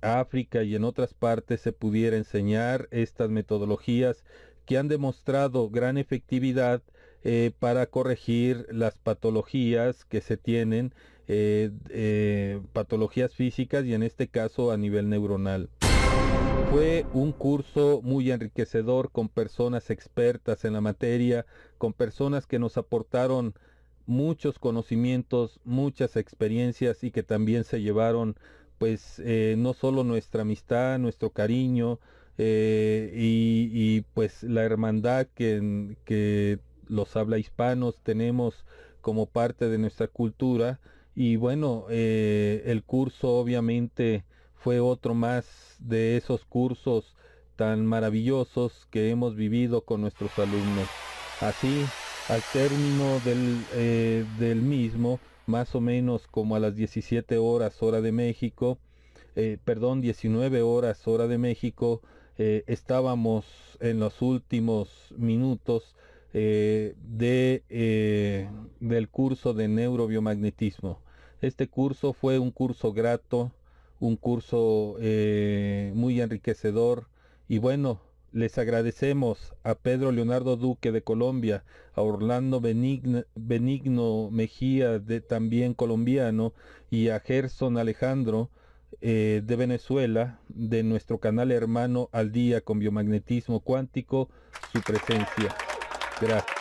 África 0.00 0.62
y 0.62 0.76
en 0.76 0.84
otras 0.84 1.12
partes 1.12 1.60
se 1.60 1.72
pudiera 1.72 2.16
enseñar 2.16 2.86
estas 2.92 3.30
metodologías 3.30 4.22
que 4.66 4.76
han 4.76 4.88
demostrado 4.88 5.70
gran 5.70 5.96
efectividad 5.96 6.82
eh, 7.22 7.52
para 7.58 7.86
corregir 7.86 8.66
las 8.70 8.98
patologías 8.98 10.04
que 10.04 10.20
se 10.20 10.36
tienen 10.36 10.92
eh, 11.28 11.70
eh, 11.88 12.60
patologías 12.72 13.32
físicas 13.32 13.84
y 13.84 13.94
en 13.94 14.02
este 14.02 14.28
caso 14.28 14.70
a 14.70 14.76
nivel 14.76 15.08
neuronal. 15.08 15.70
Fue 16.70 17.06
un 17.14 17.32
curso 17.32 18.00
muy 18.02 18.30
enriquecedor 18.30 19.10
con 19.10 19.28
personas 19.28 19.90
expertas 19.90 20.64
en 20.64 20.74
la 20.74 20.80
materia, 20.80 21.46
con 21.78 21.92
personas 21.92 22.46
que 22.46 22.58
nos 22.58 22.76
aportaron 22.76 23.54
muchos 24.06 24.58
conocimientos, 24.58 25.58
muchas 25.64 26.16
experiencias 26.16 27.02
y 27.02 27.10
que 27.10 27.22
también 27.22 27.64
se 27.64 27.82
llevaron 27.82 28.36
pues 28.78 29.22
no 29.56 29.72
solo 29.72 30.04
nuestra 30.04 30.42
amistad, 30.42 30.98
nuestro 30.98 31.30
cariño 31.30 31.98
y, 32.38 33.70
y, 33.72 34.04
pues 34.14 34.42
la 34.42 34.62
hermandad 34.62 35.26
que, 35.34 35.96
que 36.04 36.58
los 36.86 37.16
habla 37.16 37.38
hispanos 37.38 37.96
tenemos 38.02 38.64
como 39.00 39.26
parte 39.26 39.68
de 39.68 39.78
nuestra 39.78 40.08
cultura, 40.08 40.80
y 41.16 41.36
bueno, 41.36 41.86
eh, 41.88 42.62
el 42.66 42.84
curso 42.84 43.38
obviamente 43.38 44.24
fue 44.54 44.80
otro 44.80 45.14
más 45.14 45.76
de 45.78 46.18
esos 46.18 46.44
cursos 46.44 47.16
tan 47.56 47.86
maravillosos 47.86 48.86
que 48.90 49.08
hemos 49.08 49.34
vivido 49.34 49.82
con 49.86 50.02
nuestros 50.02 50.38
alumnos. 50.38 50.98
Así, 51.38 51.94
al 52.28 52.44
término 52.44 53.20
del, 53.20 53.66
eh, 53.70 54.26
del 54.28 54.60
mismo, 54.62 55.22
más 55.46 55.74
o 55.74 55.80
menos 55.80 56.26
como 56.26 56.54
a 56.54 56.60
las 56.60 56.76
17 56.76 57.38
horas 57.38 57.82
hora 57.82 58.02
de 58.02 58.12
México, 58.12 58.78
eh, 59.36 59.58
perdón, 59.64 60.02
19 60.02 60.60
horas 60.60 61.08
hora 61.08 61.28
de 61.28 61.38
México, 61.38 62.02
estábamos 62.38 63.44
en 63.80 64.00
los 64.00 64.20
últimos 64.22 65.14
minutos 65.16 65.96
de, 66.32 67.64
del 68.80 69.08
curso 69.08 69.54
de 69.54 69.68
neurobiomagnetismo. 69.68 71.00
Este 71.40 71.68
curso 71.68 72.12
fue 72.12 72.38
un 72.38 72.50
curso 72.50 72.92
grato, 72.92 73.52
un 74.00 74.16
curso 74.16 74.96
eh, 75.00 75.92
muy 75.94 76.20
enriquecedor 76.20 77.08
y 77.48 77.58
bueno, 77.58 78.00
les 78.32 78.58
agradecemos 78.58 79.54
a 79.62 79.74
Pedro 79.74 80.12
Leonardo 80.12 80.56
Duque 80.56 80.92
de 80.92 81.02
Colombia, 81.02 81.64
a 81.94 82.02
Orlando 82.02 82.60
Benigno, 82.60 84.30
Mejía 84.30 84.98
de 84.98 85.20
también 85.20 85.74
colombiano 85.74 86.52
y 86.90 87.08
a 87.08 87.20
Gerson 87.20 87.78
Alejandro 87.78 88.50
eh, 89.00 89.42
de 89.44 89.56
Venezuela 89.56 90.40
de 90.48 90.82
nuestro 90.82 91.18
canal 91.18 91.52
hermano 91.52 92.08
Al 92.12 92.32
Día 92.32 92.60
con 92.60 92.78
Biomagnetismo 92.78 93.60
Cuántico 93.60 94.28
su 94.72 94.80
presencia. 94.80 95.54
Gracias. 96.20 96.56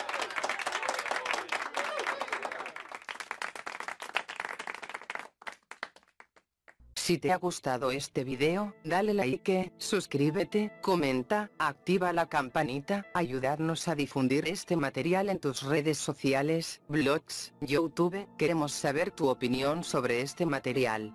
Si 7.06 7.19
te 7.19 7.32
ha 7.32 7.38
gustado 7.38 7.91
este 7.91 8.24
video, 8.24 8.74
dale 8.84 9.13
like, 9.13 9.71
suscríbete, 9.78 10.71
comenta, 10.82 11.52
activa 11.60 12.12
la 12.13 12.28
campanita, 12.30 13.06
ayudarnos 13.13 13.88
a 13.88 13.93
difundir 13.93 14.48
este 14.48 14.76
material 14.76 15.30
en 15.30 15.38
tus 15.38 15.62
redes 15.62 16.00
sociales, 16.00 16.82
blogs, 16.88 17.54
YouTube, 17.62 18.28
queremos 18.39 18.71
saber 18.71 19.12
tu 19.12 19.30
opinión 19.30 19.84
sobre 19.84 20.21
este 20.21 20.48
material. 20.48 21.13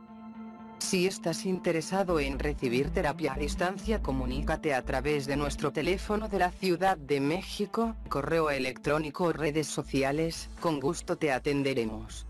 Si 0.80 1.06
estás 1.06 1.44
interesado 1.44 2.18
en 2.18 2.38
recibir 2.38 2.90
terapia 2.90 3.34
a 3.34 3.38
distancia, 3.38 4.02
comunícate 4.02 4.74
a 4.74 4.82
través 4.82 5.26
de 5.26 5.36
nuestro 5.36 5.72
teléfono 5.72 6.28
de 6.28 6.38
la 6.38 6.50
Ciudad 6.50 6.96
de 6.96 7.20
México, 7.20 7.94
correo 8.08 8.50
electrónico 8.50 9.24
o 9.24 9.32
redes 9.32 9.68
sociales, 9.68 10.48
con 10.58 10.80
gusto 10.80 11.16
te 11.16 11.32
atenderemos. 11.32 12.26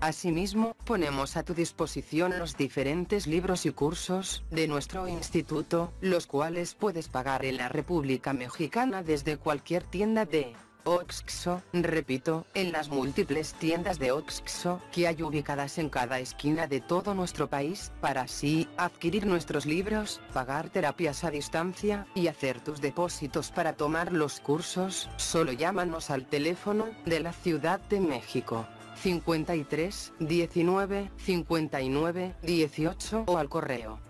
Asimismo, 0.00 0.74
ponemos 0.84 1.36
a 1.36 1.42
tu 1.42 1.54
disposición 1.54 2.38
los 2.38 2.56
diferentes 2.56 3.26
libros 3.26 3.66
y 3.66 3.70
cursos 3.70 4.44
de 4.50 4.68
nuestro 4.68 5.06
instituto, 5.06 5.92
los 6.00 6.26
cuales 6.26 6.74
puedes 6.74 7.08
pagar 7.08 7.44
en 7.44 7.58
la 7.58 7.68
República 7.68 8.32
Mexicana 8.32 9.02
desde 9.02 9.36
cualquier 9.36 9.84
tienda 9.84 10.24
de 10.24 10.54
Oxxo, 10.88 11.62
repito, 11.72 12.46
en 12.54 12.70
las 12.70 12.90
múltiples 12.90 13.54
tiendas 13.54 13.98
de 13.98 14.12
Oxxo 14.12 14.80
que 14.92 15.08
hay 15.08 15.20
ubicadas 15.20 15.78
en 15.78 15.88
cada 15.88 16.20
esquina 16.20 16.68
de 16.68 16.80
todo 16.80 17.12
nuestro 17.12 17.50
país, 17.50 17.90
para 18.00 18.20
así 18.20 18.68
adquirir 18.76 19.26
nuestros 19.26 19.66
libros, 19.66 20.20
pagar 20.32 20.70
terapias 20.70 21.24
a 21.24 21.32
distancia 21.32 22.06
y 22.14 22.28
hacer 22.28 22.60
tus 22.60 22.80
depósitos 22.80 23.50
para 23.50 23.72
tomar 23.72 24.12
los 24.12 24.38
cursos, 24.38 25.10
solo 25.16 25.50
llámanos 25.50 26.10
al 26.10 26.24
teléfono 26.24 26.86
de 27.04 27.18
la 27.18 27.32
Ciudad 27.32 27.80
de 27.80 27.98
México. 27.98 28.64
53 29.02 30.12
19 30.20 31.10
59 31.16 32.36
18 32.42 33.24
o 33.26 33.38
al 33.38 33.48
correo 33.48 34.05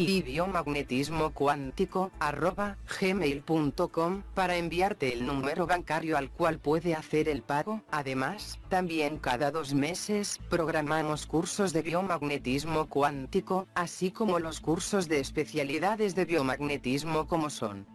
y 0.00 0.22
biomagnetismo 0.22 1.30
cuántico 1.30 2.10
arroba 2.20 2.78
gmail.com 3.00 4.22
para 4.34 4.56
enviarte 4.56 5.12
el 5.12 5.26
número 5.26 5.66
bancario 5.66 6.16
al 6.16 6.30
cual 6.30 6.58
puede 6.58 6.94
hacer 6.94 7.28
el 7.28 7.42
pago. 7.42 7.82
Además, 7.90 8.58
también 8.70 9.18
cada 9.18 9.50
dos 9.50 9.74
meses 9.74 10.40
programamos 10.48 11.26
cursos 11.26 11.74
de 11.74 11.82
biomagnetismo 11.82 12.88
cuántico, 12.88 13.68
así 13.74 14.10
como 14.10 14.38
los 14.38 14.60
cursos 14.60 15.06
de 15.06 15.20
especialidades 15.20 16.14
de 16.14 16.24
biomagnetismo 16.24 17.26
como 17.26 17.50
son 17.50 17.86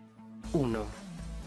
1 0.53 1.05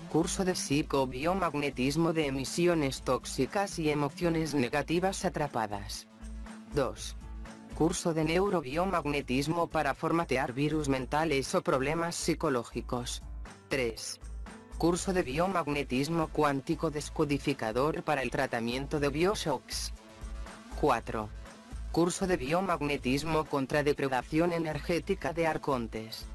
curso 0.08 0.42
de 0.42 0.54
psicobiomagnetismo 0.54 2.14
de 2.14 2.28
emisiones 2.28 3.02
tóxicas 3.02 3.78
y 3.78 3.90
emociones 3.90 4.54
negativas 4.54 5.26
atrapadas. 5.26 6.08
2. 6.74 7.17
Curso 7.78 8.12
de 8.12 8.24
neurobiomagnetismo 8.24 9.68
para 9.68 9.94
formatear 9.94 10.52
virus 10.52 10.88
mentales 10.88 11.54
o 11.54 11.62
problemas 11.62 12.16
psicológicos. 12.16 13.22
3. 13.68 14.18
Curso 14.78 15.12
de 15.12 15.22
biomagnetismo 15.22 16.26
cuántico 16.26 16.90
descodificador 16.90 18.02
para 18.02 18.22
el 18.22 18.32
tratamiento 18.32 18.98
de 18.98 19.10
bioshocks. 19.10 19.92
4. 20.80 21.28
Curso 21.92 22.26
de 22.26 22.36
biomagnetismo 22.36 23.44
contra 23.44 23.84
depredación 23.84 24.52
energética 24.52 25.32
de 25.32 25.46
arcontes. 25.46 26.26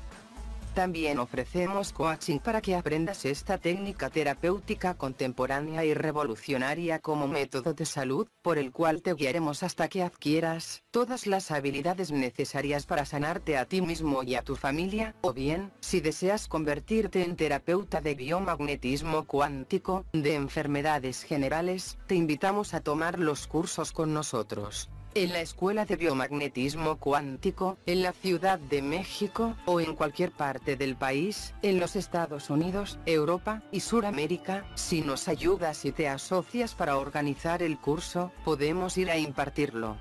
También 0.74 1.20
ofrecemos 1.20 1.94
coaching 1.94 2.40
para 2.40 2.60
que 2.60 2.76
aprendas 2.76 3.26
esta 3.26 3.60
técnica 3.60 4.10
terapéutica 4.10 4.96
contemporánea 4.96 5.86
y 5.86 5.94
revolucionaria 5.94 6.98
como 6.98 7.28
método 7.28 7.76
de 7.76 7.86
salud, 7.86 8.28
por 8.42 8.58
el 8.58 8.72
cual 8.72 9.04
te 9.04 9.14
guiaremos 9.14 9.62
hasta 9.62 9.88
que 9.88 10.02
adquieras 10.02 10.84
todas 10.90 11.28
las 11.28 11.52
habilidades 11.52 12.12
necesarias 12.12 12.88
para 12.88 13.06
sanarte 13.06 13.56
a 13.56 13.66
ti 13.66 13.82
mismo 13.82 14.24
y 14.24 14.34
a 14.34 14.42
tu 14.42 14.56
familia, 14.56 15.16
o 15.22 15.32
bien, 15.32 15.72
si 15.80 16.02
deseas 16.02 16.48
convertirte 16.48 17.24
en 17.24 17.36
terapeuta 17.36 18.02
de 18.02 18.16
biomagnetismo 18.16 19.26
cuántico, 19.26 20.06
de 20.12 20.34
enfermedades 20.34 21.24
generales, 21.24 22.00
te 22.08 22.16
invitamos 22.16 22.74
a 22.74 22.82
tomar 22.82 23.20
los 23.20 23.46
cursos 23.46 23.92
con 23.92 24.12
nosotros 24.14 24.90
en 25.16 25.32
la 25.32 25.42
Escuela 25.42 25.86
de 25.86 25.96
Biomagnetismo 25.96 26.98
Cuántico, 26.98 27.78
en 27.86 28.02
la 28.02 28.14
Ciudad 28.14 28.60
de 28.60 28.82
México, 28.82 29.56
o 29.66 29.80
en 29.80 29.96
cualquier 29.96 30.32
parte 30.32 30.76
del 30.76 30.96
país, 30.96 31.54
en 31.62 31.80
los 31.80 31.96
Estados 31.96 32.50
Unidos, 32.50 33.00
Europa 33.06 33.62
y 33.72 33.82
Suramérica, 33.82 34.66
si 34.76 35.02
nos 35.02 35.28
ayudas 35.28 35.86
y 35.86 35.92
te 35.92 36.08
asocias 36.08 36.74
para 36.74 36.98
organizar 36.98 37.62
el 37.62 37.78
curso, 37.78 38.32
podemos 38.44 38.98
ir 38.98 39.12
a 39.12 39.18
impartirlo. 39.18 39.98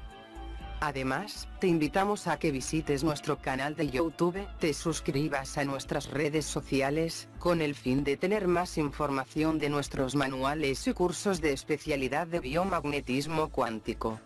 Además, 0.80 1.48
te 1.60 1.68
invitamos 1.68 2.26
a 2.26 2.38
que 2.38 2.50
visites 2.50 3.04
nuestro 3.04 3.38
canal 3.38 3.76
de 3.76 3.88
YouTube, 3.88 4.48
te 4.58 4.74
suscribas 4.74 5.56
a 5.56 5.64
nuestras 5.64 6.10
redes 6.10 6.44
sociales, 6.44 7.28
con 7.38 7.60
el 7.60 7.76
fin 7.76 8.02
de 8.02 8.16
tener 8.16 8.48
más 8.48 8.78
información 8.78 9.60
de 9.60 9.68
nuestros 9.68 10.16
manuales 10.16 10.84
y 10.88 10.92
cursos 10.92 11.40
de 11.40 11.52
especialidad 11.52 12.26
de 12.26 12.40
biomagnetismo 12.40 13.50
cuántico. 13.50 14.18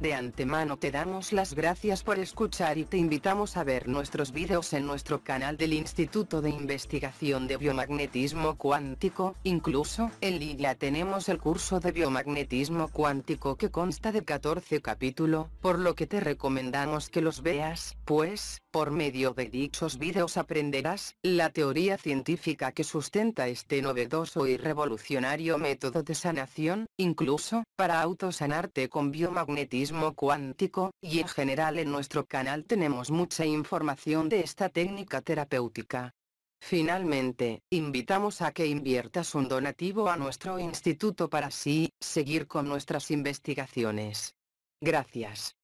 De 0.00 0.14
antemano 0.14 0.78
te 0.78 0.90
damos 0.90 1.30
las 1.30 1.52
gracias 1.52 2.02
por 2.02 2.18
escuchar 2.18 2.78
y 2.78 2.86
te 2.86 2.96
invitamos 2.96 3.58
a 3.58 3.64
ver 3.64 3.86
nuestros 3.86 4.32
vídeos 4.32 4.72
en 4.72 4.86
nuestro 4.86 5.22
canal 5.22 5.58
del 5.58 5.74
Instituto 5.74 6.40
de 6.40 6.48
Investigación 6.48 7.46
de 7.46 7.58
Biomagnetismo 7.58 8.56
Cuántico, 8.56 9.36
incluso, 9.44 10.10
en 10.22 10.38
línea 10.38 10.74
tenemos 10.74 11.28
el 11.28 11.36
curso 11.36 11.80
de 11.80 11.92
biomagnetismo 11.92 12.88
cuántico 12.88 13.56
que 13.56 13.70
consta 13.70 14.10
de 14.10 14.24
14 14.24 14.80
capítulos, 14.80 15.48
por 15.60 15.78
lo 15.78 15.94
que 15.94 16.06
te 16.06 16.20
recomendamos 16.20 17.10
que 17.10 17.20
los 17.20 17.42
veas, 17.42 17.98
pues, 18.06 18.62
por 18.70 18.92
medio 18.92 19.34
de 19.34 19.50
dichos 19.50 19.98
vídeos 19.98 20.38
aprenderás, 20.38 21.14
la 21.22 21.50
teoría 21.50 21.98
científica 21.98 22.72
que 22.72 22.84
sustenta 22.84 23.48
este 23.48 23.82
novedoso 23.82 24.46
y 24.46 24.56
revolucionario 24.56 25.58
método 25.58 26.02
de 26.02 26.14
sanación, 26.14 26.86
incluso, 26.96 27.64
para 27.76 28.00
autosanarte 28.00 28.88
con 28.88 29.10
biomagnetismo 29.10 29.89
cuántico, 30.14 30.92
y 31.00 31.20
en 31.20 31.28
general 31.28 31.78
en 31.78 31.90
nuestro 31.90 32.26
canal 32.26 32.64
tenemos 32.64 33.10
mucha 33.10 33.44
información 33.44 34.28
de 34.28 34.40
esta 34.40 34.68
técnica 34.68 35.20
terapéutica. 35.20 36.14
Finalmente, 36.62 37.62
invitamos 37.70 38.42
a 38.42 38.52
que 38.52 38.66
inviertas 38.66 39.34
un 39.34 39.48
donativo 39.48 40.08
a 40.08 40.16
nuestro 40.16 40.58
instituto 40.58 41.28
para 41.30 41.48
así, 41.48 41.90
seguir 42.00 42.46
con 42.46 42.68
nuestras 42.68 43.10
investigaciones. 43.10 44.34
Gracias. 44.80 45.59